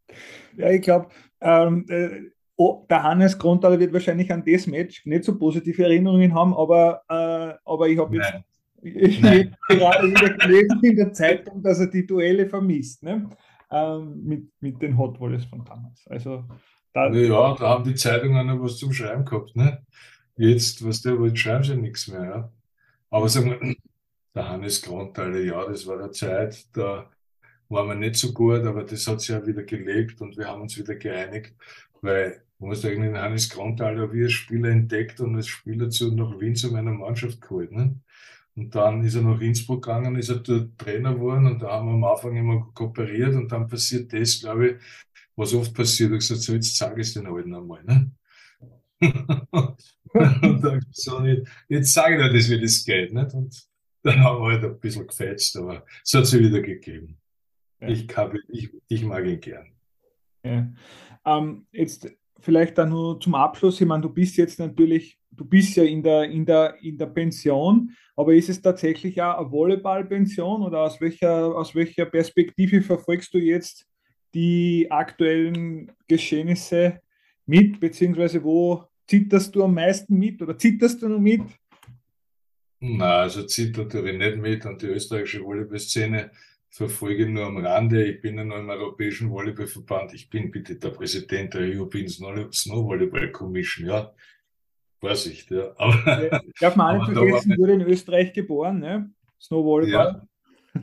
ja, 0.58 0.70
ich 0.70 0.82
glaube, 0.82 1.10
ähm, 1.42 1.86
äh, 1.90 2.30
oh, 2.56 2.86
der 2.90 3.04
Hannes 3.04 3.38
Grundaler 3.38 3.80
wird 3.80 3.92
wahrscheinlich 3.92 4.32
an 4.32 4.44
das 4.46 4.68
Match 4.68 5.06
nicht 5.06 5.24
so 5.24 5.38
positive 5.38 5.84
Erinnerungen 5.84 6.34
haben, 6.34 6.54
aber, 6.54 7.02
äh, 7.10 7.58
aber 7.66 7.90
ich 7.90 7.98
habe 7.98 8.16
jetzt 8.16 8.34
ich 8.82 9.22
gerade 9.22 10.08
wieder 10.08 10.30
gelesen 10.38 10.80
in 10.84 10.96
der 10.96 11.12
Zeitung, 11.12 11.62
dass 11.62 11.80
er 11.80 11.88
die 11.88 12.08
Duelle 12.08 12.48
vermisst. 12.48 13.04
Ne? 13.04 13.30
ähm, 13.72 14.24
mit, 14.24 14.50
mit 14.60 14.82
den 14.82 14.98
Hot 14.98 15.20
Wallets 15.20 15.46
von 15.46 15.64
damals. 15.64 16.06
Also, 16.08 16.46
da, 16.94 17.10
ja, 17.12 17.56
da 17.56 17.70
haben 17.70 17.84
die 17.84 17.96
Zeitungen 17.96 18.48
noch 18.48 18.62
was 18.62 18.78
zum 18.78 18.94
Schreiben 18.94 19.26
gehabt. 19.26 19.56
Ne? 19.56 19.86
Jetzt, 20.36 20.86
was 20.86 21.02
der 21.02 21.20
wollte, 21.20 21.38
schreiben 21.38 21.64
sie 21.64 21.76
nichts 21.76 22.08
mehr. 22.08 22.24
Ja? 22.24 22.52
Aber 23.10 23.30
sagen 23.30 23.52
wir, 23.52 23.76
der 24.40 24.50
Hannes 24.50 24.82
Grundteile, 24.82 25.44
ja, 25.44 25.66
das 25.66 25.86
war 25.86 26.00
eine 26.00 26.12
Zeit, 26.12 26.66
da 26.74 27.10
waren 27.68 27.88
wir 27.90 27.96
nicht 27.96 28.16
so 28.16 28.34
gut, 28.34 28.64
aber 28.64 28.84
das 28.84 29.06
hat 29.08 29.20
sich 29.20 29.30
ja 29.30 29.46
wieder 29.46 29.64
gelegt 29.64 30.22
und 30.22 30.38
wir 30.38 30.48
haben 30.48 30.62
uns 30.62 30.78
wieder 30.78 30.96
geeinigt, 30.96 31.54
weil 32.02 32.42
man 32.58 32.70
muss 32.70 32.86
eigentlich 32.86 33.12
den 33.12 33.18
Hannes 33.18 33.50
Grundteile 33.50 34.12
wie 34.14 34.24
als 34.24 34.32
Spieler 34.32 34.70
entdeckt 34.70 35.20
und 35.20 35.36
als 35.36 35.48
Spieler 35.48 35.90
zu 35.90 36.14
nach 36.14 36.40
Wien 36.40 36.56
zu 36.56 36.72
meiner 36.72 36.92
Mannschaft 36.92 37.42
geholt. 37.42 37.72
Ne? 37.72 38.00
Und 38.56 38.74
dann 38.76 39.04
ist 39.04 39.16
er 39.16 39.22
nach 39.22 39.40
Innsbruck 39.42 39.84
gegangen, 39.84 40.16
ist 40.16 40.30
er 40.30 40.38
dort 40.38 40.78
Trainer 40.78 41.14
geworden 41.14 41.46
und 41.46 41.62
da 41.62 41.72
haben 41.72 41.88
wir 41.88 41.94
am 41.94 42.04
Anfang 42.06 42.36
immer 42.36 42.72
kooperiert 42.74 43.36
und 43.36 43.52
dann 43.52 43.68
passiert 43.68 44.12
das, 44.14 44.40
glaube 44.40 44.70
ich, 44.70 44.76
was 45.36 45.54
oft 45.54 45.74
passiert. 45.74 46.12
Ich 46.14 46.20
gesagt, 46.20 46.42
so 46.42 46.54
jetzt 46.54 46.78
zeige 46.78 47.02
ich 47.02 47.08
es 47.08 47.14
den 47.14 47.28
Alten 47.28 47.54
einmal. 47.54 47.84
Ne? 47.84 48.12
und 50.12 50.64
dann 50.64 50.86
so, 50.92 51.24
jetzt 51.68 51.94
sage 51.94 52.16
ich 52.16 52.22
dir 52.22 52.34
das, 52.34 52.50
wie 52.50 52.62
das 52.62 52.86
geht. 52.86 53.14
Nicht? 53.14 53.34
Und 53.34 53.70
dann 54.04 54.24
haben 54.24 54.42
wir 54.42 54.52
halt 54.54 54.64
ein 54.64 54.80
bisschen 54.80 55.08
gefetzt, 55.08 55.58
aber 55.58 55.86
es 56.04 56.14
hat 56.14 56.26
sich 56.26 56.40
wieder 56.40 56.62
gegeben. 56.62 57.18
Ja. 57.82 57.88
Ich, 57.90 58.08
hab, 58.16 58.34
ich, 58.50 58.70
ich 58.88 59.04
mag 59.04 59.26
ihn 59.26 59.40
gern. 59.40 59.68
Ja. 60.44 60.72
Ähm, 61.26 61.66
jetzt 61.72 62.10
vielleicht 62.40 62.78
dann 62.78 62.90
nur 62.90 63.20
zum 63.20 63.36
Abschluss. 63.36 63.80
Ich 63.80 63.88
meine, 63.88 64.04
du 64.04 64.10
bist 64.10 64.38
jetzt 64.38 64.60
natürlich, 64.60 65.18
du 65.32 65.46
bist 65.46 65.76
ja 65.76 65.84
in 65.84 66.02
der, 66.04 66.24
in 66.24 66.46
der, 66.46 66.76
in 66.82 66.98
der 66.98 67.08
Pension 67.08 67.94
aber 68.20 68.34
ist 68.34 68.50
es 68.50 68.62
tatsächlich 68.62 69.22
auch 69.22 69.38
eine 69.38 69.50
Volleyballpension 69.50 70.62
oder 70.64 70.82
aus 70.82 71.00
welcher, 71.00 71.56
aus 71.56 71.74
welcher 71.74 72.06
Perspektive 72.06 72.82
verfolgst 72.82 73.34
du 73.34 73.38
jetzt 73.38 73.88
die 74.34 74.88
aktuellen 74.92 75.90
Geschehnisse 76.06 77.00
mit, 77.46 77.80
beziehungsweise 77.80 78.44
wo 78.44 78.84
zitterst 79.08 79.56
du 79.56 79.64
am 79.64 79.74
meisten 79.74 80.20
mit 80.20 80.42
oder 80.42 80.58
zitterst 80.58 81.02
du 81.02 81.08
noch 81.08 81.18
mit? 81.18 81.44
Na, 82.82 83.22
also 83.22 83.44
zittert 83.44 83.94
ich 83.94 84.18
nicht 84.18 84.38
mit 84.38 84.66
und 84.66 84.82
die 84.82 84.88
österreichische 84.88 85.44
Volleyballszene 85.44 86.32
verfolge 86.70 87.28
nur 87.28 87.48
am 87.48 87.58
Rande. 87.58 88.06
Ich 88.06 88.22
bin 88.22 88.38
ja 88.38 88.44
noch 88.44 88.58
im 88.58 88.70
Europäischen 88.70 89.30
Volleyballverband. 89.30 90.14
Ich 90.14 90.30
bin 90.30 90.52
bitte 90.52 90.76
der 90.76 90.90
Präsident 90.90 91.54
der 91.54 91.62
European 91.62 92.08
Snow 92.08 92.86
Volleyball 92.86 93.32
Commission, 93.32 93.88
ja. 93.88 94.14
Vorsicht, 95.00 95.52
ja. 95.52 95.72
Aber, 95.78 96.42
Darf 96.60 96.76
man 96.76 96.98
nicht 96.98 97.12
vergessen, 97.12 97.58
wurde 97.58 97.74
in 97.74 97.82
Österreich 97.82 98.34
geboren, 98.34 98.80
ne? 98.80 99.10
Snowvolleyball. 99.42 100.28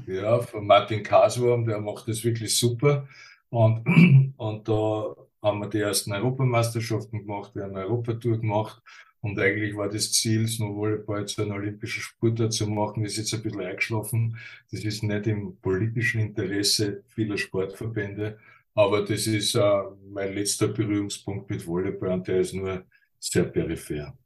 Ja, 0.06 0.14
ja, 0.14 0.40
von 0.40 0.66
Martin 0.66 1.02
Kaswurm, 1.02 1.66
der 1.66 1.80
macht 1.80 2.08
das 2.08 2.24
wirklich 2.24 2.56
super. 2.56 3.06
Und, 3.50 3.84
und 4.36 4.68
da 4.68 5.14
haben 5.42 5.60
wir 5.60 5.68
die 5.68 5.80
ersten 5.80 6.12
Europameisterschaften 6.12 7.20
gemacht, 7.26 7.54
wir 7.54 7.64
haben 7.64 7.76
eine 7.76 7.86
Europatour 7.86 8.40
gemacht. 8.40 8.82
Und 9.20 9.38
eigentlich 9.40 9.76
war 9.76 9.88
das 9.88 10.12
Ziel, 10.12 10.46
Snowvolleyball 10.46 11.26
zu 11.26 11.42
einem 11.42 11.52
olympischen 11.52 12.00
Sportart 12.00 12.52
zu 12.52 12.68
machen, 12.68 13.04
ist 13.04 13.16
jetzt 13.16 13.34
ein 13.34 13.42
bisschen 13.42 13.60
eingeschlafen. 13.60 14.38
Das 14.70 14.84
ist 14.84 15.02
nicht 15.02 15.26
im 15.26 15.56
politischen 15.56 16.20
Interesse 16.20 17.02
vieler 17.08 17.36
Sportverbände, 17.36 18.38
aber 18.74 19.04
das 19.04 19.26
ist 19.26 19.54
äh, 19.56 19.82
mein 20.10 20.34
letzter 20.34 20.68
Berührungspunkt 20.68 21.50
mit 21.50 21.66
Volleyball 21.66 22.10
und 22.10 22.28
der 22.28 22.40
ist 22.40 22.54
nur 22.54 22.84
sehr 23.18 23.44
peripher. 23.44 24.16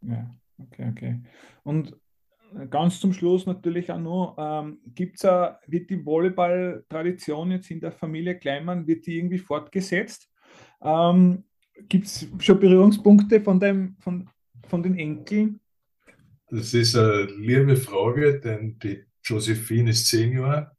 Ja, 0.00 0.34
okay, 0.58 0.88
okay. 0.90 1.20
Und 1.62 1.96
ganz 2.70 3.00
zum 3.00 3.12
Schluss 3.12 3.46
natürlich 3.46 3.90
auch 3.92 4.00
noch, 4.00 4.36
ähm, 4.38 4.80
gibt's 4.94 5.24
a, 5.24 5.60
wird 5.66 5.90
die 5.90 6.04
Volleyball-Tradition 6.04 7.52
jetzt 7.52 7.70
in 7.70 7.80
der 7.80 7.92
Familie 7.92 8.38
Kleinmann, 8.38 8.86
wird 8.86 9.06
die 9.06 9.18
irgendwie 9.18 9.38
fortgesetzt? 9.38 10.31
Ähm, 10.82 11.44
Gibt 11.88 12.06
es 12.06 12.26
schon 12.38 12.60
Berührungspunkte 12.60 13.40
von, 13.40 13.58
dem, 13.58 13.96
von, 14.00 14.28
von 14.68 14.82
den 14.82 14.96
Enkeln? 14.96 15.60
Das 16.50 16.74
ist 16.74 16.96
eine 16.96 17.24
liebe 17.24 17.76
Frage, 17.76 18.38
denn 18.40 18.78
die 18.78 19.04
Josephine 19.24 19.90
ist 19.90 20.08
zehn 20.08 20.32
Jahre 20.32 20.72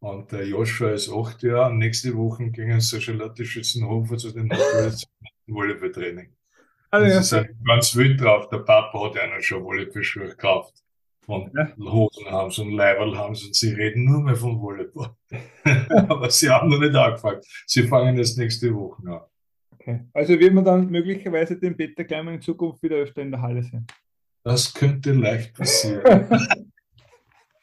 und 0.00 0.30
der 0.30 0.46
Joshua 0.46 0.90
ist 0.90 1.10
acht 1.10 1.42
Jahre. 1.42 1.70
Und 1.70 1.78
nächste 1.78 2.14
Woche 2.16 2.50
gingen 2.50 2.80
sie 2.80 3.00
Charlotte 3.00 3.44
Schützenhofer 3.44 4.18
zu 4.18 4.32
den 4.32 4.50
Volleyballtraining. 5.46 6.34
Also, 6.90 7.06
ja. 7.06 7.22
Sie 7.22 7.28
sind 7.28 7.48
ganz 7.66 7.96
wild 7.96 8.20
drauf. 8.20 8.48
Der 8.48 8.58
Papa 8.58 9.04
hat 9.04 9.18
einer 9.18 9.40
schon 9.40 9.64
Volleyballschuhe 9.64 10.28
gekauft. 10.28 10.74
Und 11.26 11.50
ja. 11.56 11.74
Hosen 11.78 12.30
haben 12.30 12.50
sie 12.50 12.62
und 12.62 12.72
Leiberl 12.72 13.16
haben 13.16 13.34
sie 13.34 13.46
und 13.46 13.56
sie 13.56 13.72
reden 13.72 14.04
nur 14.04 14.22
mehr 14.22 14.36
von 14.36 14.60
Volleyball. 14.60 15.16
Aber 16.08 16.30
sie 16.30 16.48
haben 16.48 16.68
noch 16.68 16.78
nicht 16.78 16.94
angefangen. 16.94 17.40
Sie 17.66 17.82
fangen 17.82 18.16
jetzt 18.16 18.38
nächste 18.38 18.72
Woche 18.74 19.02
an. 19.10 19.20
Okay. 19.86 20.00
Also 20.12 20.38
wird 20.40 20.52
man 20.52 20.64
dann 20.64 20.90
möglicherweise 20.90 21.56
den 21.56 21.76
Peter 21.76 22.02
Kleimer 22.02 22.32
in 22.32 22.40
Zukunft 22.40 22.82
wieder 22.82 22.96
öfter 22.96 23.22
in 23.22 23.30
der 23.30 23.40
Halle 23.40 23.62
sehen? 23.62 23.86
Das 24.42 24.74
könnte 24.74 25.12
leicht 25.12 25.54
passieren. 25.54 26.02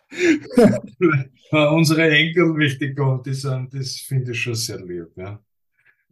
Unsere 1.51 2.09
Enkel 2.09 2.55
wichtig 2.55 2.97
und 2.97 3.25
die 3.25 3.33
sind, 3.33 3.73
das 3.73 3.97
finde 3.97 4.31
ich 4.31 4.41
schon 4.41 4.55
sehr 4.55 4.79
lieb. 4.79 5.07
Ja. 5.17 5.43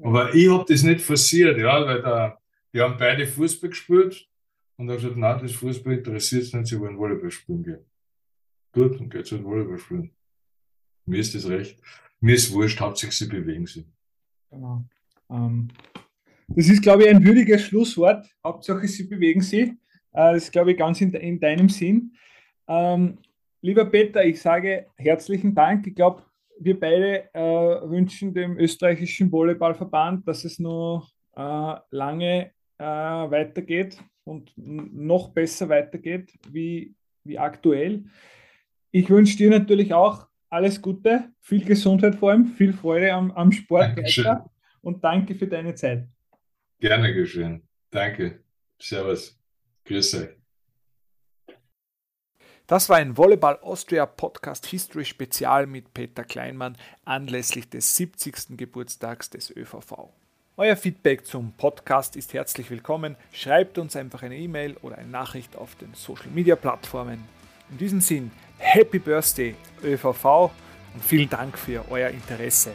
Aber 0.02 0.36
ich 0.36 0.50
habe 0.50 0.66
das 0.68 0.84
nicht 0.84 1.00
forciert, 1.00 1.58
ja, 1.58 1.86
weil 1.86 2.02
der, 2.02 2.38
die 2.74 2.82
haben 2.82 2.98
beide 2.98 3.26
Fußball 3.26 3.70
gespielt 3.70 4.28
und 4.76 4.90
hat 4.90 4.98
gesagt, 4.98 5.16
nein, 5.16 5.40
das 5.42 5.54
Fußball 5.54 5.94
interessiert 5.94 6.44
es 6.44 6.54
nicht, 6.54 6.68
sie 6.68 6.80
wollen 6.80 6.98
Volleyball 6.98 7.32
spielen 7.32 7.64
gehen. 7.64 7.86
Gut, 8.74 9.00
dann 9.00 9.10
geht's 9.10 9.32
halt 9.32 9.46
Volleyball 9.46 9.78
spielen. 9.78 10.12
Mir 11.06 11.20
ist 11.20 11.36
das 11.36 11.48
recht. 11.48 11.80
Mir 12.20 12.36
ist 12.36 12.52
wurscht, 12.52 12.82
hauptsächlich 12.82 13.18
sie 13.18 13.28
bewegen 13.28 13.66
sich. 13.66 13.86
Genau. 14.50 14.84
Ähm, 15.32 15.70
das 16.48 16.68
ist, 16.68 16.82
glaube 16.82 17.04
ich, 17.04 17.10
ein 17.10 17.24
würdiges 17.24 17.62
Schlusswort. 17.62 18.28
Hauptsache 18.44 18.88
sie 18.88 19.08
bewegen 19.08 19.42
sich. 19.42 19.70
Äh, 19.70 20.34
das 20.34 20.44
ist, 20.44 20.52
glaube 20.52 20.72
ich, 20.72 20.78
ganz 20.78 21.00
in, 21.02 21.14
in 21.14 21.40
deinem 21.40 21.70
Sinn. 21.70 22.14
Ähm, 22.68 23.18
lieber 23.62 23.86
Peter, 23.86 24.24
ich 24.24 24.42
sage 24.42 24.88
herzlichen 24.98 25.56
Dank. 25.56 25.88
Ich 25.88 25.96
glaube, 25.96 26.24
wir 26.60 26.80
beide 26.80 27.34
äh, 27.34 27.90
wünschen 27.90 28.34
dem 28.34 28.58
österreichischen 28.58 29.32
Volleyballverband, 29.32 30.28
dass 30.28 30.44
es 30.44 30.60
noch 30.60 31.10
äh, 31.36 31.76
lange 31.90 32.52
äh, 32.78 32.84
weitergeht 32.84 33.98
und 34.26 34.52
noch 34.56 35.30
besser 35.30 35.70
weitergeht 35.70 36.34
wie, 36.52 36.94
wie 37.24 37.40
aktuell. 37.40 38.04
Ich 38.92 39.10
wünsche 39.10 39.38
dir 39.38 39.50
natürlich 39.50 39.94
auch 39.94 40.28
alles 40.50 40.82
Gute, 40.82 41.30
viel 41.40 41.64
Gesundheit 41.64 42.16
vor 42.16 42.32
allem, 42.32 42.48
viel 42.48 42.74
Freude 42.74 43.14
am, 43.14 43.32
am 43.32 43.52
Sport 43.52 43.96
weiter 43.98 44.51
und 44.82 45.04
danke 45.04 45.36
für 45.36 45.48
deine 45.48 45.76
Zeit. 45.76 46.08
Gerne 46.80 47.14
geschehen. 47.14 47.68
Danke. 47.92 48.44
Servus. 48.80 49.40
Grüß 49.86 50.16
euch. 50.16 50.30
Das 52.68 52.88
war 52.88 52.98
ein 52.98 53.18
Volleyball 53.18 53.60
Austria 53.62 54.06
Podcast 54.06 54.66
History 54.66 55.04
Spezial 55.04 55.68
mit 55.68 55.94
Peter 55.94 56.24
Kleinmann 56.24 56.78
anlässlich 57.04 57.70
des 57.70 57.96
70. 57.98 58.58
Geburtstags 58.58 59.30
des 59.30 59.56
ÖVV. 59.56 60.14
Euer 60.56 60.78
Feedback 60.78 61.26
zum 61.26 61.54
Podcast 61.54 62.16
ist 62.16 62.34
herzlich 62.34 62.70
willkommen. 62.70 63.18
Schreibt 63.34 63.78
uns 63.78 63.96
einfach 63.96 64.24
eine 64.24 64.38
E-Mail 64.38 64.78
oder 64.84 64.98
eine 64.98 65.10
Nachricht 65.10 65.56
auf 65.56 65.76
den 65.76 65.94
Social 65.96 66.30
Media 66.34 66.56
Plattformen. 66.56 67.24
In 67.72 67.78
diesem 67.78 68.00
Sinn, 68.00 68.32
Happy 68.58 69.00
Birthday 69.00 69.56
ÖVV 69.84 70.52
und 70.94 71.04
vielen 71.04 71.30
Dank 71.30 71.58
für 71.58 71.84
euer 71.90 72.10
Interesse. 72.10 72.74